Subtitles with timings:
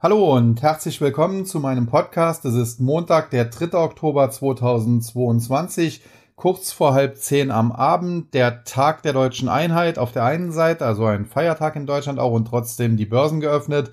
[0.00, 2.44] Hallo und herzlich willkommen zu meinem Podcast.
[2.44, 3.76] Es ist Montag, der 3.
[3.76, 6.04] Oktober 2022,
[6.36, 10.86] kurz vor halb zehn am Abend, der Tag der deutschen Einheit auf der einen Seite,
[10.86, 13.90] also ein Feiertag in Deutschland auch und trotzdem die Börsen geöffnet.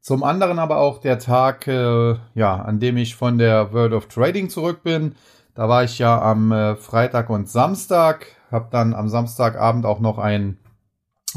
[0.00, 4.06] Zum anderen aber auch der Tag, äh, ja, an dem ich von der World of
[4.06, 5.14] Trading zurück bin.
[5.54, 10.18] Da war ich ja am äh, Freitag und Samstag, habe dann am Samstagabend auch noch
[10.18, 10.58] ein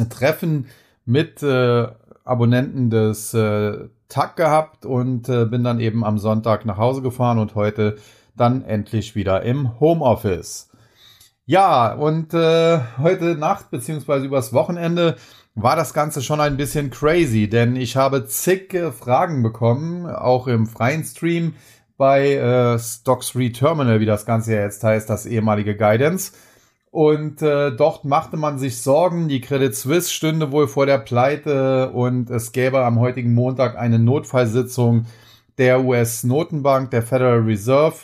[0.10, 0.66] Treffen
[1.06, 1.88] mit äh,
[2.24, 7.40] Abonnenten des äh, TAG gehabt und äh, bin dann eben am Sonntag nach Hause gefahren
[7.40, 7.98] und heute
[8.36, 10.70] dann endlich wieder im Homeoffice.
[11.46, 15.18] Ja, und äh, heute Nacht beziehungsweise übers Wochenende
[15.56, 20.48] war das Ganze schon ein bisschen crazy, denn ich habe zig äh, Fragen bekommen, auch
[20.48, 21.56] im freien Stream
[21.98, 26.32] bei äh, Stocks Reterminal, wie das Ganze ja jetzt heißt, das ehemalige Guidance.
[26.92, 31.90] Und äh, dort machte man sich Sorgen, die Credit Suisse stünde wohl vor der Pleite
[31.92, 35.06] und es gäbe am heutigen Montag eine Notfallsitzung
[35.58, 37.96] der US-Notenbank, der Federal Reserve.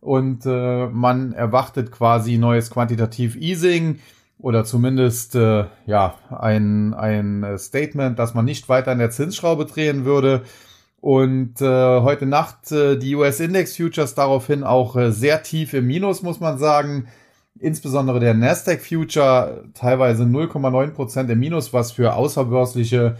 [0.00, 4.00] Und äh, man erwartet quasi neues Quantitativ Easing
[4.38, 10.04] oder zumindest äh, ja ein, ein Statement, dass man nicht weiter in der Zinsschraube drehen
[10.04, 10.42] würde.
[11.00, 16.40] Und äh, heute Nacht äh, die US-Index-Futures daraufhin auch äh, sehr tief im Minus, muss
[16.40, 17.06] man sagen
[17.58, 23.16] insbesondere der Nasdaq Future teilweise 0,9% im Minus, was für außerbörsliche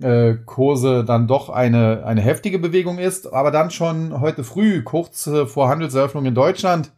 [0.00, 3.32] äh, Kurse dann doch eine, eine heftige Bewegung ist.
[3.32, 6.92] Aber dann schon heute früh, kurz äh, vor Handelseröffnung in Deutschland,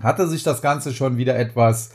[0.00, 1.90] hatte sich das Ganze schon wieder etwas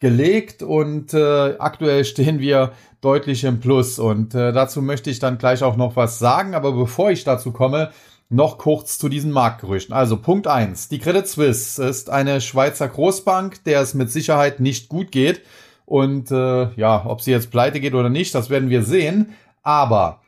[0.00, 3.98] gelegt und äh, aktuell stehen wir deutlich im Plus.
[3.98, 6.54] Und äh, dazu möchte ich dann gleich auch noch was sagen.
[6.54, 7.90] Aber bevor ich dazu komme,
[8.32, 9.94] noch kurz zu diesen Marktgerüchten.
[9.94, 14.88] Also Punkt eins: Die Credit Suisse ist eine Schweizer Großbank, der es mit Sicherheit nicht
[14.88, 15.42] gut geht.
[15.84, 19.34] Und äh, ja, ob sie jetzt pleite geht oder nicht, das werden wir sehen.
[19.62, 20.20] Aber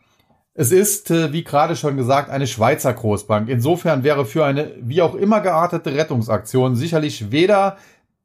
[0.52, 3.48] es ist, äh, wie gerade schon gesagt, eine Schweizer Großbank.
[3.48, 7.78] Insofern wäre für eine wie auch immer geartete Rettungsaktion sicherlich weder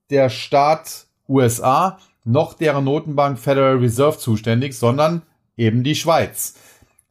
[0.09, 5.21] der Staat USA noch deren Notenbank Federal Reserve zuständig, sondern
[5.57, 6.55] eben die Schweiz.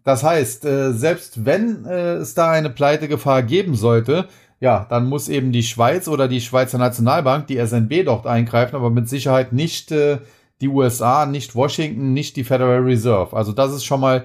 [0.04, 4.28] Das heißt, äh, selbst wenn äh, es da eine Pleitegefahr geben sollte,
[4.60, 8.90] ja, dann muss eben die Schweiz oder die Schweizer Nationalbank, die SNB dort eingreifen, aber
[8.90, 10.18] mit Sicherheit nicht äh,
[10.60, 13.36] die USA, nicht Washington, nicht die Federal Reserve.
[13.36, 14.24] Also das ist schon mal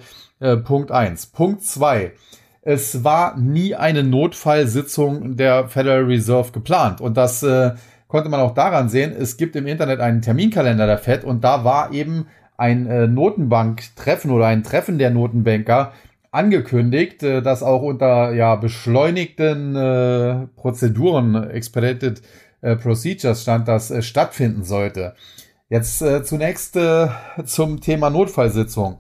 [0.66, 1.28] Punkt eins.
[1.28, 2.14] Punkt zwei:
[2.64, 7.00] Es war nie eine Notfallsitzung der Federal Reserve geplant.
[7.00, 7.76] Und das äh,
[8.14, 9.12] konnte man auch daran sehen.
[9.12, 12.28] Es gibt im Internet einen Terminkalender der Fed und da war eben
[12.58, 15.94] ein äh, Notenbank-Treffen oder ein Treffen der Notenbanker
[16.32, 22.22] angekündigt, äh, das auch unter ja, beschleunigten äh, Prozeduren, Expedited
[22.62, 25.16] äh, Procedures stand, das äh, stattfinden sollte.
[25.70, 27.08] Jetzt äh, zunächst äh,
[27.46, 29.00] zum Thema Notfallsitzung.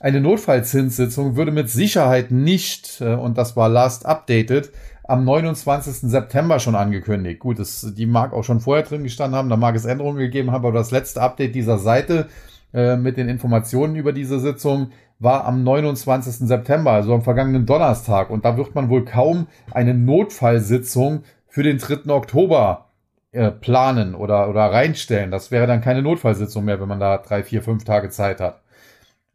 [0.00, 4.72] Eine Notfallzinssitzung würde mit Sicherheit nicht, äh, und das war last updated,
[5.04, 6.10] am 29.
[6.10, 7.40] September schon angekündigt.
[7.40, 10.50] Gut, das, die mag auch schon vorher drin gestanden haben, da mag es Änderungen gegeben
[10.50, 12.28] haben, aber das letzte Update dieser Seite
[12.72, 16.48] äh, mit den Informationen über diese Sitzung war am 29.
[16.48, 18.30] September, also am vergangenen Donnerstag.
[18.30, 22.10] Und da wird man wohl kaum eine Notfallsitzung für den 3.
[22.10, 22.86] Oktober
[23.32, 25.30] äh, planen oder, oder reinstellen.
[25.30, 28.62] Das wäre dann keine Notfallsitzung mehr, wenn man da drei, vier, fünf Tage Zeit hat.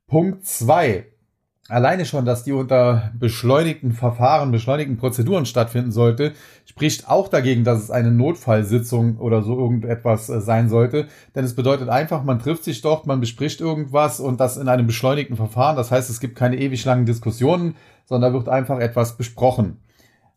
[0.07, 1.05] Punkt zwei
[1.69, 6.31] Alleine schon, dass die unter beschleunigten Verfahren, beschleunigten Prozeduren stattfinden sollte,
[6.65, 11.07] spricht auch dagegen, dass es eine Notfallsitzung oder so irgendetwas äh, sein sollte.
[11.35, 14.87] Denn es bedeutet einfach, man trifft sich dort, man bespricht irgendwas und das in einem
[14.87, 15.75] beschleunigten Verfahren.
[15.75, 17.75] Das heißt, es gibt keine ewig langen Diskussionen,
[18.05, 19.81] sondern wird einfach etwas besprochen.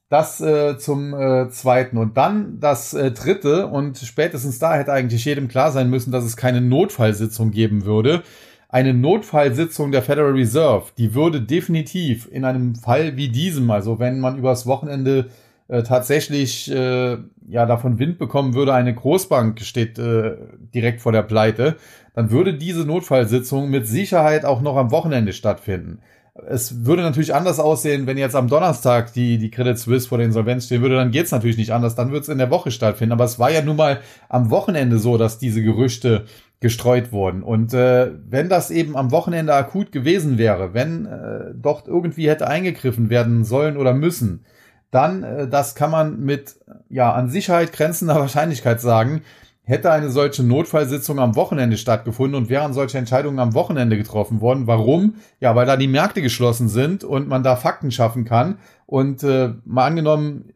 [0.09, 1.97] Das äh, zum äh, zweiten.
[1.97, 6.25] Und dann das äh, dritte, und spätestens da hätte eigentlich jedem klar sein müssen, dass
[6.25, 8.25] es keine Notfallsitzung geben würde
[8.71, 14.21] eine Notfallsitzung der Federal Reserve, die würde definitiv in einem Fall wie diesem, also wenn
[14.21, 15.31] man übers Wochenende
[15.69, 17.17] äh, tatsächlich äh,
[17.49, 20.37] ja davon Wind bekommen würde, eine Großbank steht äh,
[20.73, 21.77] direkt vor der Pleite,
[22.15, 26.01] dann würde diese Notfallsitzung mit Sicherheit auch noch am Wochenende stattfinden.
[26.47, 30.27] Es würde natürlich anders aussehen, wenn jetzt am Donnerstag die, die Credit Suisse vor der
[30.29, 33.13] Insolvenz stehen würde, dann geht's natürlich nicht anders, dann wird es in der Woche stattfinden.
[33.13, 36.25] Aber es war ja nun mal am Wochenende so, dass diese Gerüchte
[36.61, 37.43] gestreut wurden.
[37.43, 42.47] Und äh, wenn das eben am Wochenende akut gewesen wäre, wenn äh, dort irgendwie hätte
[42.47, 44.45] eingegriffen werden sollen oder müssen,
[44.91, 46.57] dann, äh, das kann man mit
[46.91, 49.23] ja an Sicherheit grenzender Wahrscheinlichkeit sagen,
[49.63, 54.67] hätte eine solche Notfallsitzung am Wochenende stattgefunden und wären solche Entscheidungen am Wochenende getroffen worden.
[54.67, 55.15] Warum?
[55.39, 58.59] Ja, weil da die Märkte geschlossen sind und man da Fakten schaffen kann.
[58.87, 60.53] Und äh, mal angenommen,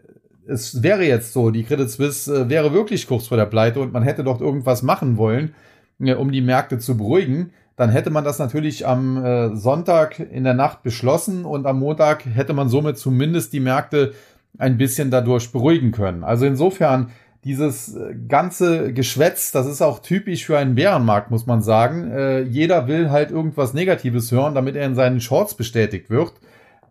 [0.46, 3.92] es wäre jetzt so, die Credit Suisse äh, wäre wirklich kurz vor der Pleite und
[3.92, 5.54] man hätte dort irgendwas machen wollen,
[5.98, 10.54] um die Märkte zu beruhigen, dann hätte man das natürlich am äh, Sonntag in der
[10.54, 14.14] Nacht beschlossen und am Montag hätte man somit zumindest die Märkte
[14.58, 16.22] ein bisschen dadurch beruhigen können.
[16.22, 17.10] Also insofern
[17.42, 22.10] dieses äh, ganze Geschwätz, das ist auch typisch für einen Bärenmarkt, muss man sagen.
[22.12, 26.34] Äh, jeder will halt irgendwas Negatives hören, damit er in seinen Shorts bestätigt wird.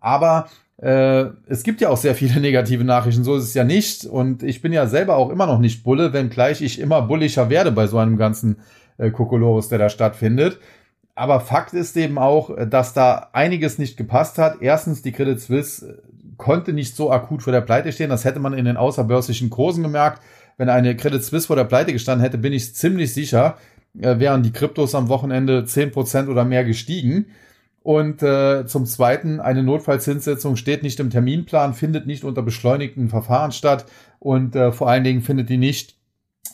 [0.00, 4.04] Aber äh, es gibt ja auch sehr viele negative Nachrichten, so ist es ja nicht.
[4.04, 7.72] Und ich bin ja selber auch immer noch nicht Bulle, wenngleich ich immer bullischer werde
[7.72, 10.58] bei so einem ganzen äh, Kokolores, der da stattfindet.
[11.14, 14.56] Aber Fakt ist eben auch, dass da einiges nicht gepasst hat.
[14.60, 16.02] Erstens, die Credit Suisse
[16.36, 18.10] konnte nicht so akut vor der Pleite stehen.
[18.10, 20.22] Das hätte man in den außerbörslichen Kursen gemerkt.
[20.56, 23.56] Wenn eine Credit Suisse vor der Pleite gestanden hätte, bin ich ziemlich sicher,
[24.00, 27.26] äh, wären die Kryptos am Wochenende zehn Prozent oder mehr gestiegen.
[27.82, 33.52] Und äh, zum Zweiten, eine Notfallzinssetzung steht nicht im Terminplan, findet nicht unter beschleunigten Verfahren
[33.52, 33.84] statt
[34.18, 35.94] und äh, vor allen Dingen findet die nicht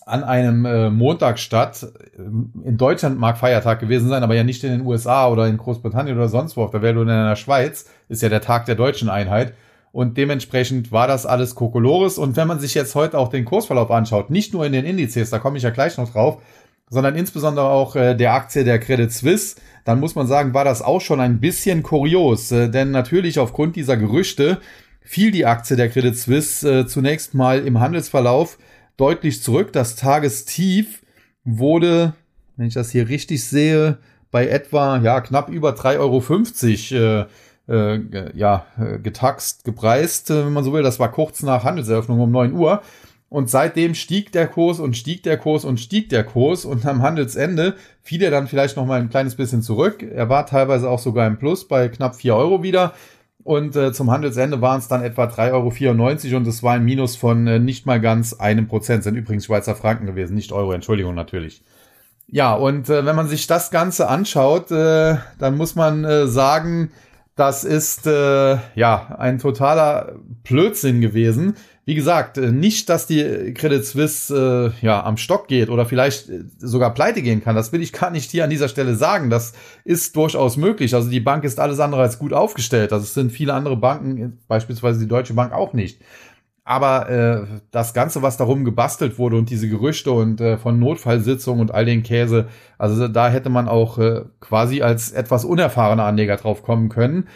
[0.07, 1.87] an einem äh, Montag statt.
[2.17, 6.17] In Deutschland mag Feiertag gewesen sein, aber ja nicht in den USA oder in Großbritannien
[6.17, 6.63] oder sonst wo.
[6.63, 9.55] Auf der Welt oder in der Schweiz ist ja der Tag der deutschen Einheit.
[9.93, 12.19] Und dementsprechend war das alles Kokolores.
[12.19, 15.31] Und wenn man sich jetzt heute auch den Kursverlauf anschaut, nicht nur in den Indizes,
[15.31, 16.41] da komme ich ja gleich noch drauf,
[16.89, 20.83] sondern insbesondere auch äh, der Aktie der Credit Suisse, dann muss man sagen, war das
[20.83, 22.51] auch schon ein bisschen kurios.
[22.53, 24.59] Äh, denn natürlich aufgrund dieser Gerüchte
[25.01, 28.59] fiel die Aktie der Credit Suisse äh, zunächst mal im Handelsverlauf
[28.97, 29.73] deutlich zurück.
[29.73, 31.03] Das Tagestief
[31.45, 32.15] wurde,
[32.57, 33.99] wenn ich das hier richtig sehe,
[34.31, 36.23] bei etwa ja knapp über 3,50 Euro
[36.99, 37.27] äh,
[37.71, 40.83] äh, ja, äh, getaxt, gepreist, äh, wenn man so will.
[40.83, 42.83] Das war kurz nach Handelseröffnung um 9 Uhr.
[43.29, 47.01] Und seitdem stieg der Kurs und stieg der Kurs und stieg der Kurs und am
[47.01, 50.03] Handelsende fiel er dann vielleicht noch mal ein kleines bisschen zurück.
[50.03, 52.93] Er war teilweise auch sogar im Plus bei knapp 4 Euro wieder.
[53.43, 57.17] Und äh, zum Handelsende waren es dann etwa 3,94 Euro und es war ein Minus
[57.17, 59.03] von äh, nicht mal ganz einem Prozent.
[59.03, 61.63] Sind übrigens Schweizer Franken gewesen, nicht Euro, Entschuldigung natürlich.
[62.29, 66.91] Ja, und äh, wenn man sich das Ganze anschaut, äh, dann muss man äh, sagen,
[67.37, 71.57] das ist äh, ja ein totaler Blödsinn gewesen.
[71.87, 76.29] Wie gesagt, äh, nicht, dass die Credit Suisse äh, ja am Stock geht oder vielleicht
[76.29, 77.57] äh, sogar pleite gehen kann.
[77.57, 79.31] Das will ich gar nicht hier an dieser Stelle sagen.
[79.31, 79.55] Das
[79.85, 80.95] ist durchaus möglich.
[80.95, 82.93] Also die Bank ist alles andere als gut aufgestellt.
[82.93, 86.01] Das sind viele andere Banken, beispielsweise die Deutsche Bank auch nicht.
[86.65, 91.61] Aber äh, das Ganze, was darum gebastelt wurde und diese Gerüchte und äh, von Notfallsitzungen
[91.61, 92.49] und all den Käse,
[92.79, 97.27] also da hätte man auch äh, quasi als etwas unerfahrener Anleger drauf kommen können.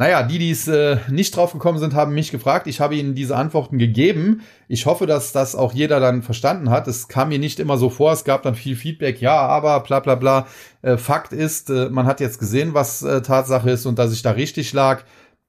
[0.00, 2.66] Naja, die, die es äh, nicht drauf gekommen sind, haben mich gefragt.
[2.66, 4.40] Ich habe ihnen diese Antworten gegeben.
[4.66, 6.88] Ich hoffe, dass das auch jeder dann verstanden hat.
[6.88, 8.10] Es kam mir nicht immer so vor.
[8.12, 9.20] Es gab dann viel Feedback.
[9.20, 10.46] Ja, aber bla bla bla.
[10.80, 14.22] Äh, Fakt ist, äh, man hat jetzt gesehen, was äh, Tatsache ist und dass ich
[14.22, 15.02] da richtig lag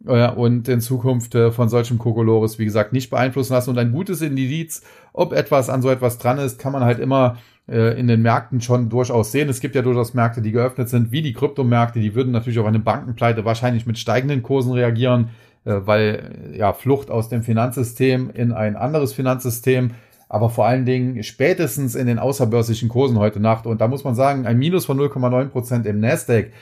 [0.06, 3.70] und in Zukunft äh, von solchem Kokolores, wie gesagt, nicht beeinflussen lassen.
[3.70, 4.82] Und ein gutes Indiz,
[5.14, 7.38] ob etwas an so etwas dran ist, kann man halt immer
[7.68, 9.50] äh, in den Märkten schon durchaus sehen.
[9.50, 12.00] Es gibt ja durchaus Märkte, die geöffnet sind, wie die Kryptomärkte.
[12.00, 15.30] Die würden natürlich auf eine Bankenpleite wahrscheinlich mit steigenden Kursen reagieren,
[15.66, 19.92] äh, weil ja Flucht aus dem Finanzsystem in ein anderes Finanzsystem
[20.32, 23.66] aber vor allen Dingen spätestens in den außerbörslichen Kursen heute Nacht.
[23.66, 26.54] Und da muss man sagen, ein Minus von 0,9 Prozent im Nasdaq,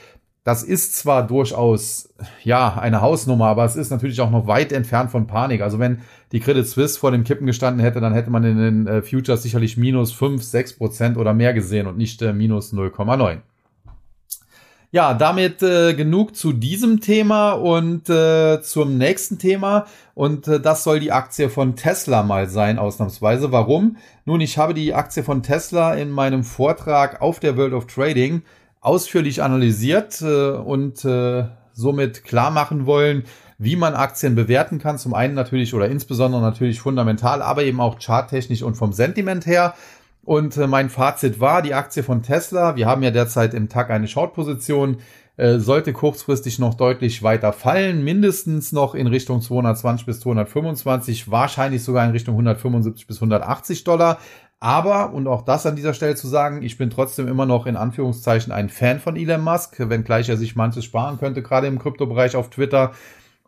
[0.44, 2.13] das ist zwar durchaus,
[2.44, 5.62] ja, eine Hausnummer, aber es ist natürlich auch noch weit entfernt von Panik.
[5.62, 6.00] Also wenn
[6.31, 9.44] die Credit Suisse vor dem Kippen gestanden hätte, dann hätte man in den äh, Futures
[9.44, 13.39] sicherlich minus 5, 6 Prozent oder mehr gesehen und nicht äh, minus 0,9.
[14.91, 19.86] Ja, damit äh, genug zu diesem Thema und äh, zum nächsten Thema.
[20.15, 23.51] Und äh, das soll die Aktie von Tesla mal sein, ausnahmsweise.
[23.51, 23.98] Warum?
[24.25, 28.41] Nun, ich habe die Aktie von Tesla in meinem Vortrag auf der World of Trading
[28.81, 33.24] ausführlich analysiert äh, und äh, somit klar machen wollen,
[33.57, 34.98] wie man Aktien bewerten kann.
[34.98, 39.74] Zum einen natürlich oder insbesondere natürlich fundamental, aber eben auch charttechnisch und vom Sentiment her.
[40.24, 43.89] Und äh, mein Fazit war, die Aktie von Tesla, wir haben ja derzeit im Tag
[43.89, 44.98] eine Short-Position,
[45.38, 51.83] äh, sollte kurzfristig noch deutlich weiter fallen, mindestens noch in Richtung 220 bis 225, wahrscheinlich
[51.83, 54.19] sogar in Richtung 175 bis 180 Dollar.
[54.62, 57.78] Aber, und auch das an dieser Stelle zu sagen, ich bin trotzdem immer noch in
[57.78, 62.36] Anführungszeichen ein Fan von Elon Musk, wenngleich er sich manches sparen könnte, gerade im Kryptobereich
[62.36, 62.92] auf Twitter.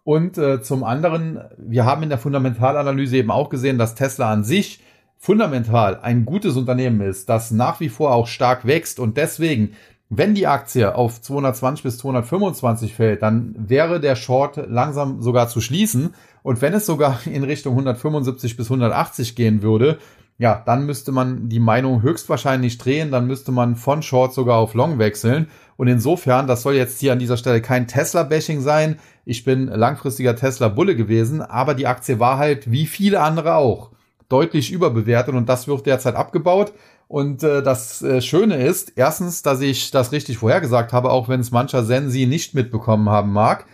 [0.03, 4.45] Und äh, zum anderen, wir haben in der Fundamentalanalyse eben auch gesehen, dass Tesla an
[4.45, 4.79] sich
[5.17, 9.73] fundamental ein gutes Unternehmen ist, das nach wie vor auch stark wächst und deswegen,
[10.09, 15.61] wenn die Aktie auf 220 bis 225 fällt, dann wäre der Short langsam sogar zu
[15.61, 16.15] schließen.
[16.43, 19.99] Und wenn es sogar in Richtung 175 bis 180 gehen würde,
[20.41, 24.73] ja, dann müsste man die Meinung höchstwahrscheinlich drehen, dann müsste man von Short sogar auf
[24.73, 25.49] Long wechseln.
[25.77, 28.97] Und insofern, das soll jetzt hier an dieser Stelle kein Tesla-Bashing sein.
[29.23, 33.91] Ich bin langfristiger Tesla-Bulle gewesen, aber die Aktie war halt wie viele andere auch
[34.29, 36.73] deutlich überbewertet und das wird derzeit abgebaut.
[37.07, 41.41] Und äh, das äh, Schöne ist, erstens, dass ich das richtig vorhergesagt habe, auch wenn
[41.41, 43.67] es mancher Sensi nicht mitbekommen haben mag.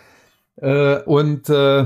[0.57, 1.85] Äh, und äh,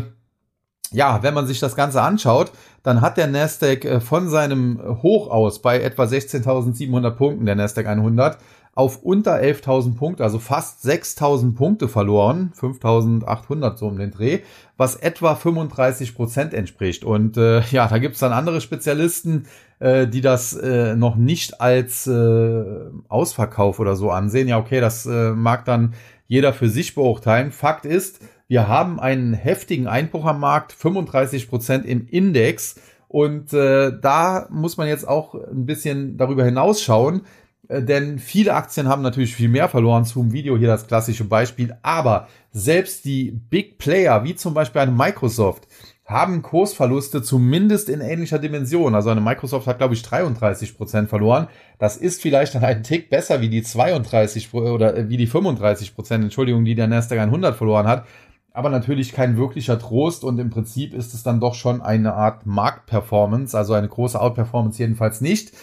[0.91, 2.51] ja, wenn man sich das Ganze anschaut,
[2.83, 7.88] dann hat der Nasdaq äh, von seinem Hoch aus bei etwa 16.700 Punkten, der Nasdaq
[7.88, 8.38] 100,
[8.74, 14.39] auf unter 11.000 Punkte, also fast 6.000 Punkte verloren, 5.800 so um den Dreh,
[14.77, 17.03] was etwa 35 Prozent entspricht.
[17.03, 19.45] Und äh, ja, da gibt's dann andere Spezialisten,
[19.79, 22.63] äh, die das äh, noch nicht als äh,
[23.10, 24.48] Ausverkauf oder so ansehen.
[24.48, 25.93] Ja, okay, das äh, mag dann
[26.27, 27.51] jeder für sich beurteilen.
[27.51, 28.21] Fakt ist,
[28.51, 32.75] wir haben einen heftigen Einbruch am Markt, 35 Prozent im Index.
[33.08, 37.22] Und äh, da muss man jetzt auch ein bisschen darüber hinausschauen,
[37.70, 40.03] äh, denn viele Aktien haben natürlich viel mehr verloren.
[40.03, 41.77] Zum Video hier das klassische Beispiel.
[41.81, 45.65] Aber selbst die Big Player, wie zum Beispiel eine Microsoft,
[46.03, 48.96] haben Kursverluste zumindest in ähnlicher Dimension.
[48.96, 51.48] Also eine Microsoft hat, glaube ich, 33 Prozent verloren.
[51.79, 55.96] Das ist vielleicht dann ein Tick besser wie die 32 oder äh, wie die 35
[55.96, 58.05] Prozent, Entschuldigung, die der Nasdaq 100 verloren hat.
[58.53, 62.46] Aber natürlich kein wirklicher Trost und im Prinzip ist es dann doch schon eine Art
[62.46, 65.53] Marktperformance, also eine große Outperformance jedenfalls nicht.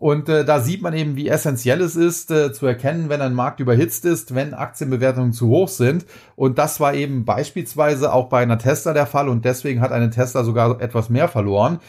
[0.00, 3.34] Und äh, da sieht man eben, wie essentiell es ist, äh, zu erkennen, wenn ein
[3.34, 6.06] Markt überhitzt ist, wenn Aktienbewertungen zu hoch sind.
[6.36, 10.08] Und das war eben beispielsweise auch bei einer Tesla der Fall und deswegen hat eine
[10.08, 11.80] Tesla sogar etwas mehr verloren.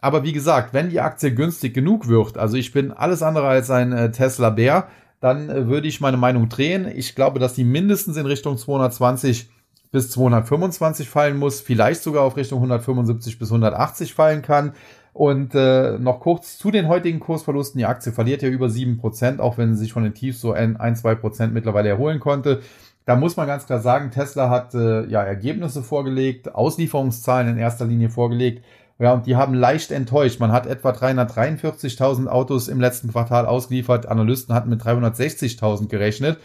[0.00, 3.70] Aber wie gesagt, wenn die Aktie günstig genug wird, also ich bin alles andere als
[3.70, 4.88] ein äh, Tesla-Bär,
[5.20, 6.90] dann äh, würde ich meine Meinung drehen.
[6.92, 9.48] Ich glaube, dass die mindestens in Richtung 220
[9.90, 14.72] bis 225 fallen muss, vielleicht sogar auf Richtung 175 bis 180 fallen kann.
[15.12, 17.78] Und äh, noch kurz zu den heutigen Kursverlusten.
[17.78, 20.76] Die Aktie verliert ja über 7%, auch wenn sie sich von den Tiefs so ein,
[20.76, 22.60] ein 2% mittlerweile erholen konnte.
[23.06, 27.86] Da muss man ganz klar sagen, Tesla hat äh, ja Ergebnisse vorgelegt, Auslieferungszahlen in erster
[27.86, 28.64] Linie vorgelegt.
[29.00, 30.38] Ja, und die haben leicht enttäuscht.
[30.40, 34.06] Man hat etwa 343.000 Autos im letzten Quartal ausgeliefert.
[34.06, 36.38] Analysten hatten mit 360.000 gerechnet.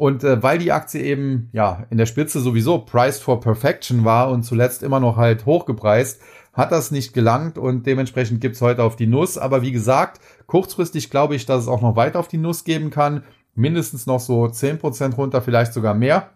[0.00, 4.30] Und äh, weil die Aktie eben ja in der Spitze sowieso priced for perfection war
[4.30, 6.22] und zuletzt immer noch halt hochgepreist,
[6.54, 9.36] hat das nicht gelangt und dementsprechend gibt's heute auf die Nuss.
[9.36, 12.88] Aber wie gesagt, kurzfristig glaube ich, dass es auch noch weiter auf die Nuss geben
[12.88, 13.24] kann.
[13.54, 16.30] Mindestens noch so zehn Prozent runter, vielleicht sogar mehr.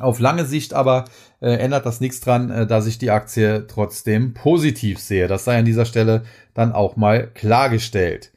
[0.00, 1.04] Auf lange Sicht aber
[1.40, 5.28] äh, ändert das nichts dran, äh, dass ich die Aktie trotzdem positiv sehe.
[5.28, 8.32] Das sei an dieser Stelle dann auch mal klargestellt.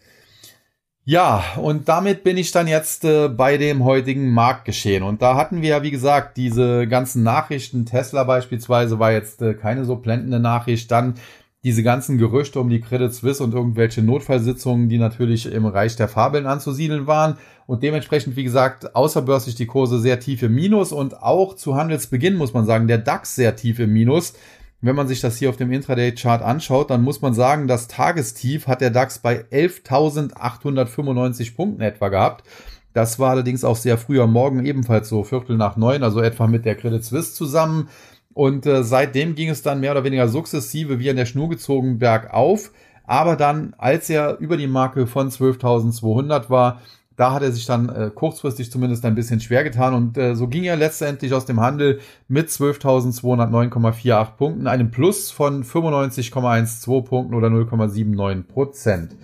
[1.10, 5.02] Ja, und damit bin ich dann jetzt äh, bei dem heutigen Marktgeschehen.
[5.02, 7.88] Und da hatten wir ja, wie gesagt, diese ganzen Nachrichten.
[7.88, 10.92] Tesla beispielsweise war jetzt äh, keine so blendende Nachricht.
[10.92, 11.16] Dann
[11.64, 16.10] diese ganzen Gerüchte um die Credit Suisse und irgendwelche Notfallsitzungen, die natürlich im Reich der
[16.10, 17.38] Fabeln anzusiedeln waren.
[17.66, 22.36] Und dementsprechend, wie gesagt, außerbörslich die Kurse sehr tief im Minus und auch zu Handelsbeginn
[22.36, 24.36] muss man sagen, der DAX sehr tief im Minus.
[24.82, 28.68] Wenn man sich das hier auf dem Intraday-Chart anschaut, dann muss man sagen, das Tagestief
[28.68, 32.46] hat der DAX bei 11.895 Punkten etwa gehabt.
[32.94, 36.48] Das war allerdings auch sehr früh am Morgen, ebenfalls so Viertel nach neun, also etwa
[36.48, 37.90] mit der Credit Suisse zusammen.
[38.34, 42.00] Und äh, seitdem ging es dann mehr oder weniger sukzessive wie an der Schnur gezogen
[42.00, 42.72] bergauf.
[43.04, 46.80] Aber dann, als er über die Marke von 12.200 war,
[47.20, 50.48] da hat er sich dann äh, kurzfristig zumindest ein bisschen schwer getan und äh, so
[50.48, 52.00] ging er letztendlich aus dem Handel
[52.30, 59.18] mit 12.209,48 Punkten, einem Plus von 95,12 Punkten oder 0,79 Prozent.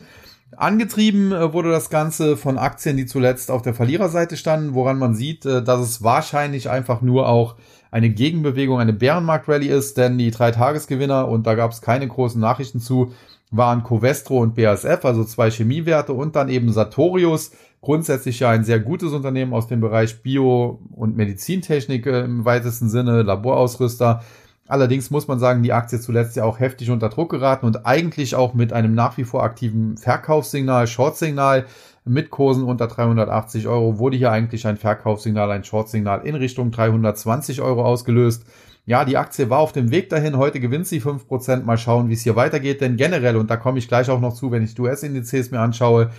[0.57, 5.15] Angetrieben äh, wurde das Ganze von Aktien, die zuletzt auf der Verliererseite standen, woran man
[5.15, 7.55] sieht, äh, dass es wahrscheinlich einfach nur auch
[7.91, 12.41] eine Gegenbewegung, eine Bärenmarkt-Rallye ist, denn die drei Tagesgewinner, und da gab es keine großen
[12.41, 13.13] Nachrichten zu,
[13.51, 17.51] waren Covestro und BASF, also zwei Chemiewerte und dann eben Sartorius,
[17.85, 22.89] grundsätzlich ja ein sehr gutes Unternehmen aus dem Bereich Bio- und Medizintechnik äh, im weitesten
[22.89, 24.23] Sinne, Laborausrüster.
[24.67, 28.33] Allerdings muss man sagen, die Aktie zuletzt ja auch heftig unter Druck geraten und eigentlich
[28.33, 31.65] auch mit einem nach wie vor aktiven Verkaufssignal, Shortsignal
[32.05, 37.61] mit Kursen unter 380 Euro wurde hier eigentlich ein Verkaufssignal, ein Shortsignal in Richtung 320
[37.61, 38.45] Euro ausgelöst.
[38.87, 40.37] Ja, die Aktie war auf dem Weg dahin.
[40.37, 41.63] Heute gewinnt sie 5%.
[41.63, 42.81] Mal schauen, wie es hier weitergeht.
[42.81, 45.59] Denn generell, und da komme ich gleich auch noch zu, wenn ich die US-Indizes mir
[45.59, 46.11] anschaue,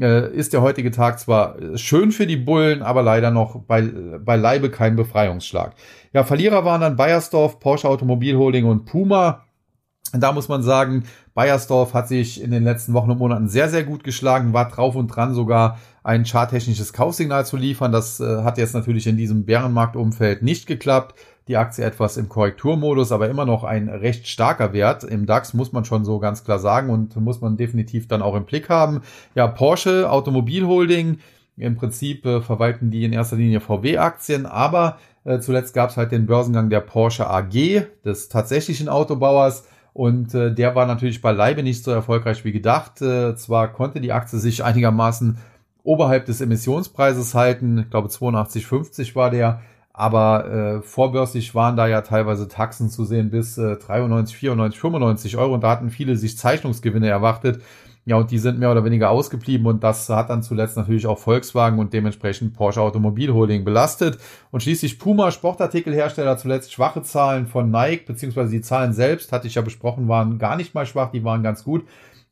[0.00, 4.70] äh, ist der heutige Tag zwar schön für die Bullen, aber leider noch bei, beileibe
[4.70, 5.74] kein Befreiungsschlag.
[6.12, 9.44] Ja, Verlierer waren dann Bayersdorf, Porsche Automobilholding und Puma.
[10.12, 13.82] Da muss man sagen, Bayersdorf hat sich in den letzten Wochen und Monaten sehr, sehr
[13.82, 17.90] gut geschlagen, war drauf und dran sogar ein charttechnisches Kaufsignal zu liefern.
[17.90, 21.14] Das äh, hat jetzt natürlich in diesem Bärenmarktumfeld nicht geklappt
[21.48, 25.04] die Aktie etwas im Korrekturmodus, aber immer noch ein recht starker Wert.
[25.04, 28.34] Im DAX muss man schon so ganz klar sagen und muss man definitiv dann auch
[28.34, 29.02] im Blick haben.
[29.34, 31.18] Ja, Porsche Automobilholding,
[31.56, 36.12] im Prinzip äh, verwalten die in erster Linie VW-Aktien, aber äh, zuletzt gab es halt
[36.12, 39.66] den Börsengang der Porsche AG, des tatsächlichen Autobauers.
[39.92, 43.00] Und äh, der war natürlich beileibe nicht so erfolgreich wie gedacht.
[43.00, 45.38] Äh, zwar konnte die Aktie sich einigermaßen
[45.84, 49.60] oberhalb des Emissionspreises halten, ich glaube 82,50 war der,
[49.96, 55.36] aber äh, vorbörslich waren da ja teilweise Taxen zu sehen bis äh, 93, 94, 95
[55.36, 57.62] Euro und da hatten viele sich Zeichnungsgewinne erwartet.
[58.04, 61.18] Ja, und die sind mehr oder weniger ausgeblieben und das hat dann zuletzt natürlich auch
[61.18, 64.18] Volkswagen und dementsprechend Porsche Automobil Holding belastet.
[64.50, 69.54] Und schließlich Puma, Sportartikelhersteller, zuletzt schwache Zahlen von Nike, beziehungsweise die Zahlen selbst, hatte ich
[69.54, 71.84] ja besprochen, waren gar nicht mal schwach, die waren ganz gut.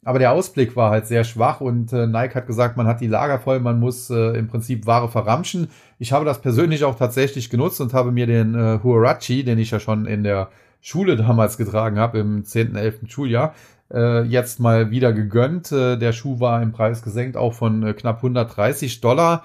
[0.04, 3.06] Aber der Ausblick war halt sehr schwach und äh, Nike hat gesagt, man hat die
[3.06, 5.68] Lager voll, man muss äh, im Prinzip Ware verramschen.
[6.00, 9.71] Ich habe das persönlich auch tatsächlich genutzt und habe mir den äh, Huarachi, den ich
[9.71, 10.49] ja schon in der
[10.80, 13.02] Schule damals getragen habe, im 10., 11.
[13.06, 13.54] Schuljahr,
[13.92, 15.71] äh, jetzt mal wieder gegönnt.
[15.71, 19.44] Äh, der Schuh war im Preis gesenkt, auch von äh, knapp 130 Dollar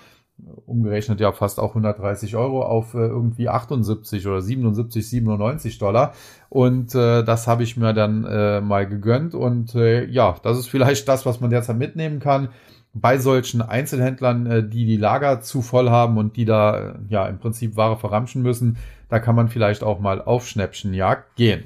[0.65, 6.13] umgerechnet ja fast auch 130 Euro auf äh, irgendwie 78 oder 77, 97 Dollar.
[6.49, 9.33] Und äh, das habe ich mir dann äh, mal gegönnt.
[9.33, 12.49] Und äh, ja, das ist vielleicht das, was man derzeit mitnehmen kann.
[12.93, 17.27] Bei solchen Einzelhändlern, äh, die die Lager zu voll haben und die da äh, ja
[17.27, 18.77] im Prinzip Ware verramschen müssen,
[19.09, 21.63] da kann man vielleicht auch mal auf Schnäppchenjagd gehen.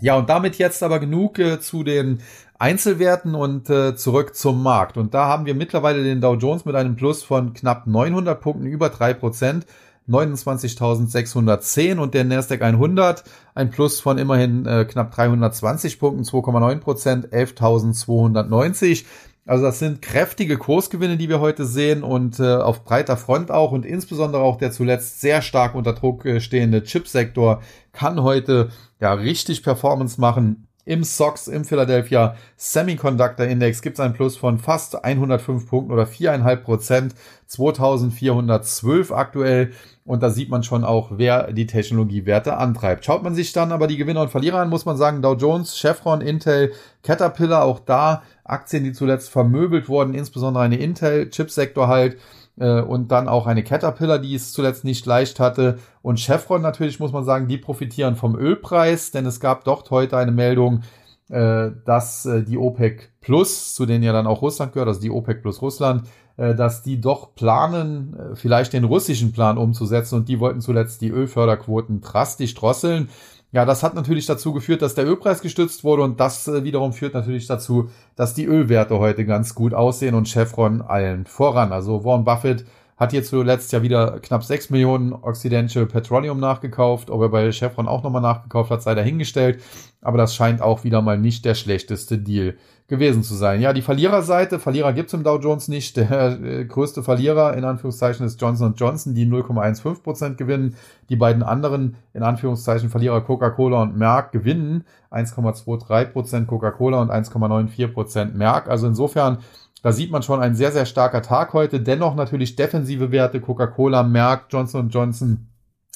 [0.00, 2.20] Ja, und damit jetzt aber genug äh, zu den
[2.58, 4.96] Einzelwerten und äh, zurück zum Markt.
[4.96, 8.66] Und da haben wir mittlerweile den Dow Jones mit einem Plus von knapp 900 Punkten,
[8.66, 9.66] über drei Prozent.
[10.08, 13.24] 29.610 und der Nasdaq 100
[13.54, 19.06] ein Plus von immerhin äh, knapp 320 Punkten, 2,9 Prozent, 11.290.
[19.46, 23.72] Also das sind kräftige Kursgewinne, die wir heute sehen und äh, auf breiter Front auch
[23.72, 27.60] und insbesondere auch der zuletzt sehr stark unter Druck äh, stehende Chipsektor
[27.92, 28.70] kann heute
[29.00, 30.66] ja richtig Performance machen.
[30.86, 36.04] Im SOX, im Philadelphia Semiconductor Index gibt es ein Plus von fast 105 Punkten oder
[36.04, 37.14] 4,5 Prozent,
[37.46, 39.72] 2412 aktuell.
[40.04, 43.06] Und da sieht man schon auch, wer die Technologiewerte antreibt.
[43.06, 45.78] Schaut man sich dann aber die Gewinner und Verlierer an, muss man sagen, Dow Jones,
[45.78, 46.72] Chevron, Intel,
[47.02, 52.18] Caterpillar, auch da Aktien, die zuletzt vermöbelt wurden, insbesondere eine Intel, Chipsektor halt
[52.58, 55.78] äh, und dann auch eine Caterpillar, die es zuletzt nicht leicht hatte.
[56.02, 60.16] Und Chevron natürlich, muss man sagen, die profitieren vom Ölpreis, denn es gab dort heute
[60.16, 60.82] eine Meldung,
[61.30, 65.10] äh, dass äh, die OPEC Plus, zu denen ja dann auch Russland gehört, also die
[65.10, 70.28] OPEC plus Russland, äh, dass die doch planen, äh, vielleicht den russischen Plan umzusetzen und
[70.28, 73.08] die wollten zuletzt die Ölförderquoten drastisch drosseln.
[73.54, 76.92] Ja, das hat natürlich dazu geführt, dass der Ölpreis gestützt wurde und das äh, wiederum
[76.92, 81.72] führt natürlich dazu, dass die Ölwerte heute ganz gut aussehen und Chevron allen voran.
[81.72, 82.66] Also Warren Buffett
[83.04, 87.10] hat hier zuletzt ja wieder knapp 6 Millionen Occidental Petroleum nachgekauft.
[87.10, 89.62] Ob er bei Chevron auch nochmal nachgekauft hat, sei dahingestellt.
[90.00, 93.62] Aber das scheint auch wieder mal nicht der schlechteste Deal gewesen zu sein.
[93.62, 95.96] Ja, die Verliererseite, Verlierer gibt's im Dow Jones nicht.
[95.96, 100.76] Der äh, größte Verlierer in Anführungszeichen ist Johnson Johnson, die 0,15% gewinnen.
[101.08, 108.68] Die beiden anderen in Anführungszeichen Verlierer Coca-Cola und Merck gewinnen 1,23% Coca-Cola und 1,94% Merck.
[108.68, 109.38] Also insofern,
[109.84, 111.78] da sieht man schon ein sehr, sehr starker Tag heute.
[111.78, 115.48] Dennoch natürlich defensive Werte Coca-Cola, Merck, Johnson Johnson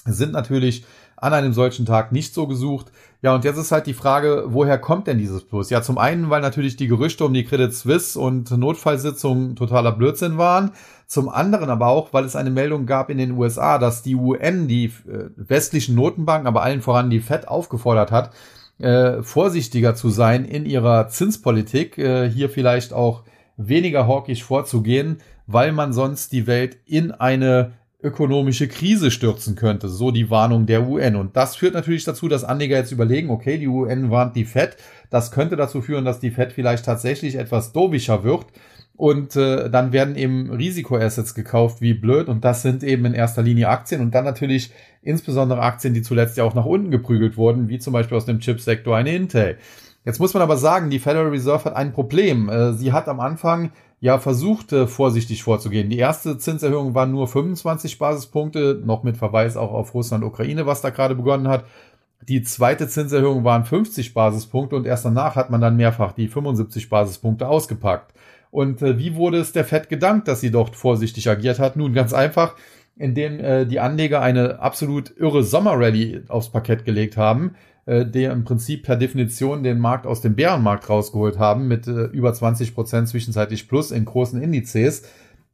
[0.04, 0.84] sind natürlich
[1.16, 2.92] an einem solchen Tag nicht so gesucht.
[3.22, 5.70] Ja, und jetzt ist halt die Frage, woher kommt denn dieses Plus?
[5.70, 10.36] Ja, zum einen, weil natürlich die Gerüchte um die Credit Suisse und Notfallsitzungen totaler Blödsinn
[10.36, 10.72] waren.
[11.06, 14.68] Zum anderen aber auch, weil es eine Meldung gab in den USA, dass die UN
[14.68, 18.34] die äh, westlichen Notenbanken, aber allen voran die Fed aufgefordert hat,
[18.80, 23.22] äh, vorsichtiger zu sein in ihrer Zinspolitik, äh, hier vielleicht auch
[23.58, 30.12] weniger hawkisch vorzugehen, weil man sonst die Welt in eine ökonomische Krise stürzen könnte, so
[30.12, 31.16] die Warnung der UN.
[31.16, 34.76] Und das führt natürlich dazu, dass Anleger jetzt überlegen, okay, die UN warnt die FED,
[35.10, 38.46] das könnte dazu führen, dass die FED vielleicht tatsächlich etwas dovischer wird.
[38.94, 43.42] Und äh, dann werden eben Risikoassets gekauft wie blöd und das sind eben in erster
[43.42, 47.68] Linie Aktien und dann natürlich insbesondere Aktien, die zuletzt ja auch nach unten geprügelt wurden,
[47.68, 49.58] wie zum Beispiel aus dem Chipsektor eine Intel.
[50.08, 52.48] Jetzt muss man aber sagen, die Federal Reserve hat ein Problem.
[52.48, 55.90] Äh, sie hat am Anfang ja versuchte, vorsichtig vorzugehen.
[55.90, 60.80] Die erste Zinserhöhung waren nur 25 Basispunkte, noch mit Verweis auch auf Russland, Ukraine, was
[60.80, 61.66] da gerade begonnen hat.
[62.26, 66.88] Die zweite Zinserhöhung waren 50 Basispunkte und erst danach hat man dann mehrfach die 75
[66.88, 68.14] Basispunkte ausgepackt.
[68.50, 71.76] Und äh, wie wurde es der FED gedankt, dass sie dort vorsichtig agiert hat?
[71.76, 72.54] Nun ganz einfach,
[72.96, 77.56] indem äh, die Anleger eine absolut irre Sommerrallye aufs Parkett gelegt haben
[77.88, 82.04] äh, der im Prinzip per Definition den Markt aus dem Bärenmarkt rausgeholt haben mit äh,
[82.04, 85.04] über 20 Prozent zwischenzeitlich plus in großen Indizes.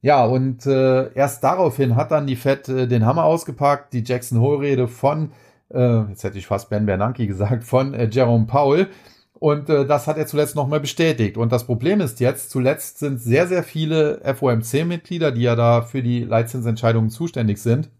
[0.02, 4.40] Ja, und äh, erst daraufhin hat dann die Fed äh, den Hammer ausgepackt, die Jackson
[4.40, 5.30] Hole-Rede von,
[5.72, 8.88] äh, jetzt hätte ich fast Ben Bernanke gesagt, von äh, Jerome Powell.
[9.34, 11.36] Und äh, das hat er zuletzt nochmal bestätigt.
[11.36, 16.02] Und das Problem ist jetzt, zuletzt sind sehr, sehr viele FOMC-Mitglieder, die ja da für
[16.02, 17.90] die Leitzinsentscheidungen zuständig sind,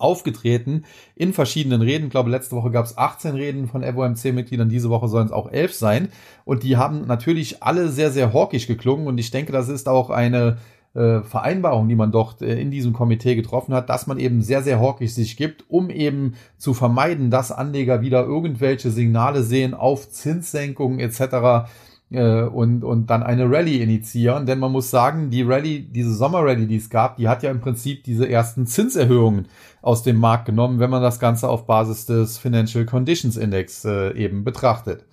[0.00, 0.84] aufgetreten
[1.14, 2.06] in verschiedenen Reden.
[2.06, 5.50] Ich glaube, letzte Woche gab es 18 Reden von FOMC-Mitgliedern, diese Woche sollen es auch
[5.50, 6.08] 11 sein.
[6.44, 9.06] Und die haben natürlich alle sehr, sehr hawkisch geklungen.
[9.06, 10.58] Und ich denke, das ist auch eine
[10.94, 14.62] äh, Vereinbarung, die man dort äh, in diesem Komitee getroffen hat, dass man eben sehr,
[14.62, 20.10] sehr hawkisch sich gibt, um eben zu vermeiden, dass Anleger wieder irgendwelche Signale sehen auf
[20.10, 21.68] Zinssenkungen etc
[22.10, 24.46] äh, und, und dann eine Rallye initiieren.
[24.46, 27.60] Denn man muss sagen, die Rallye, diese Sommerrallye, die es gab, die hat ja im
[27.60, 29.48] Prinzip diese ersten Zinserhöhungen
[29.82, 34.12] aus dem Markt genommen, wenn man das Ganze auf Basis des Financial Conditions Index äh,
[34.12, 35.04] eben betrachtet.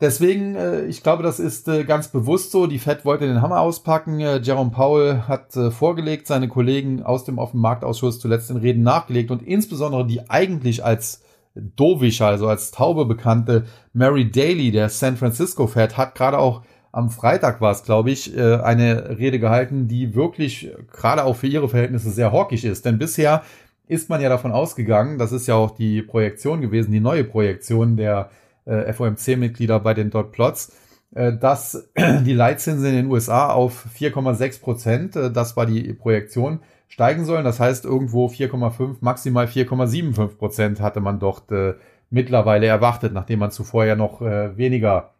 [0.00, 2.66] Deswegen, äh, ich glaube, das ist äh, ganz bewusst so.
[2.66, 4.20] Die Fed wollte den Hammer auspacken.
[4.20, 9.42] Äh, Jerome Powell hat vorgelegt, seine Kollegen aus dem Offenmarktausschuss zuletzt in Reden nachgelegt und
[9.42, 11.23] insbesondere die eigentlich als
[11.54, 16.62] Dovish, also als Taube bekannte Mary Daly, der San Francisco Fed, hat gerade auch
[16.94, 21.48] am Freitag war es, glaube ich, äh, eine Rede gehalten, die wirklich gerade auch für
[21.48, 22.84] ihre Verhältnisse sehr hawkisch ist.
[22.84, 23.42] Denn bisher
[23.88, 27.96] ist man ja davon ausgegangen, das ist ja auch die Projektion gewesen, die neue Projektion
[27.96, 28.30] der
[28.64, 30.72] äh, FOMC-Mitglieder bei den Dot Plots,
[31.14, 36.60] äh, dass die Leitzinsen in den USA auf 4,6 Prozent, das war die Projektion,
[36.94, 37.44] steigen sollen.
[37.44, 41.74] Das heißt, irgendwo 4,5, maximal 4,75 Prozent hatte man dort äh,
[42.08, 45.14] mittlerweile erwartet, nachdem man zuvor ja noch äh, weniger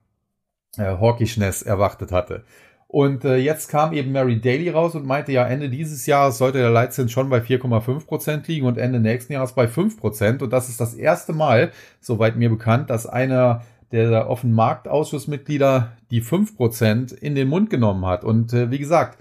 [0.77, 2.45] äh, Hawkishness erwartet hatte.
[2.87, 6.59] Und äh, jetzt kam eben Mary Daly raus und meinte, ja, Ende dieses Jahres sollte
[6.59, 10.43] der Leitzins schon bei 4,5 Prozent liegen und Ende nächsten Jahres bei 5 Prozent.
[10.43, 16.21] Und das ist das erste Mal, soweit mir bekannt, dass einer der offenen Marktausschussmitglieder die
[16.21, 18.23] 5 Prozent in den Mund genommen hat.
[18.23, 19.19] Und äh, wie gesagt,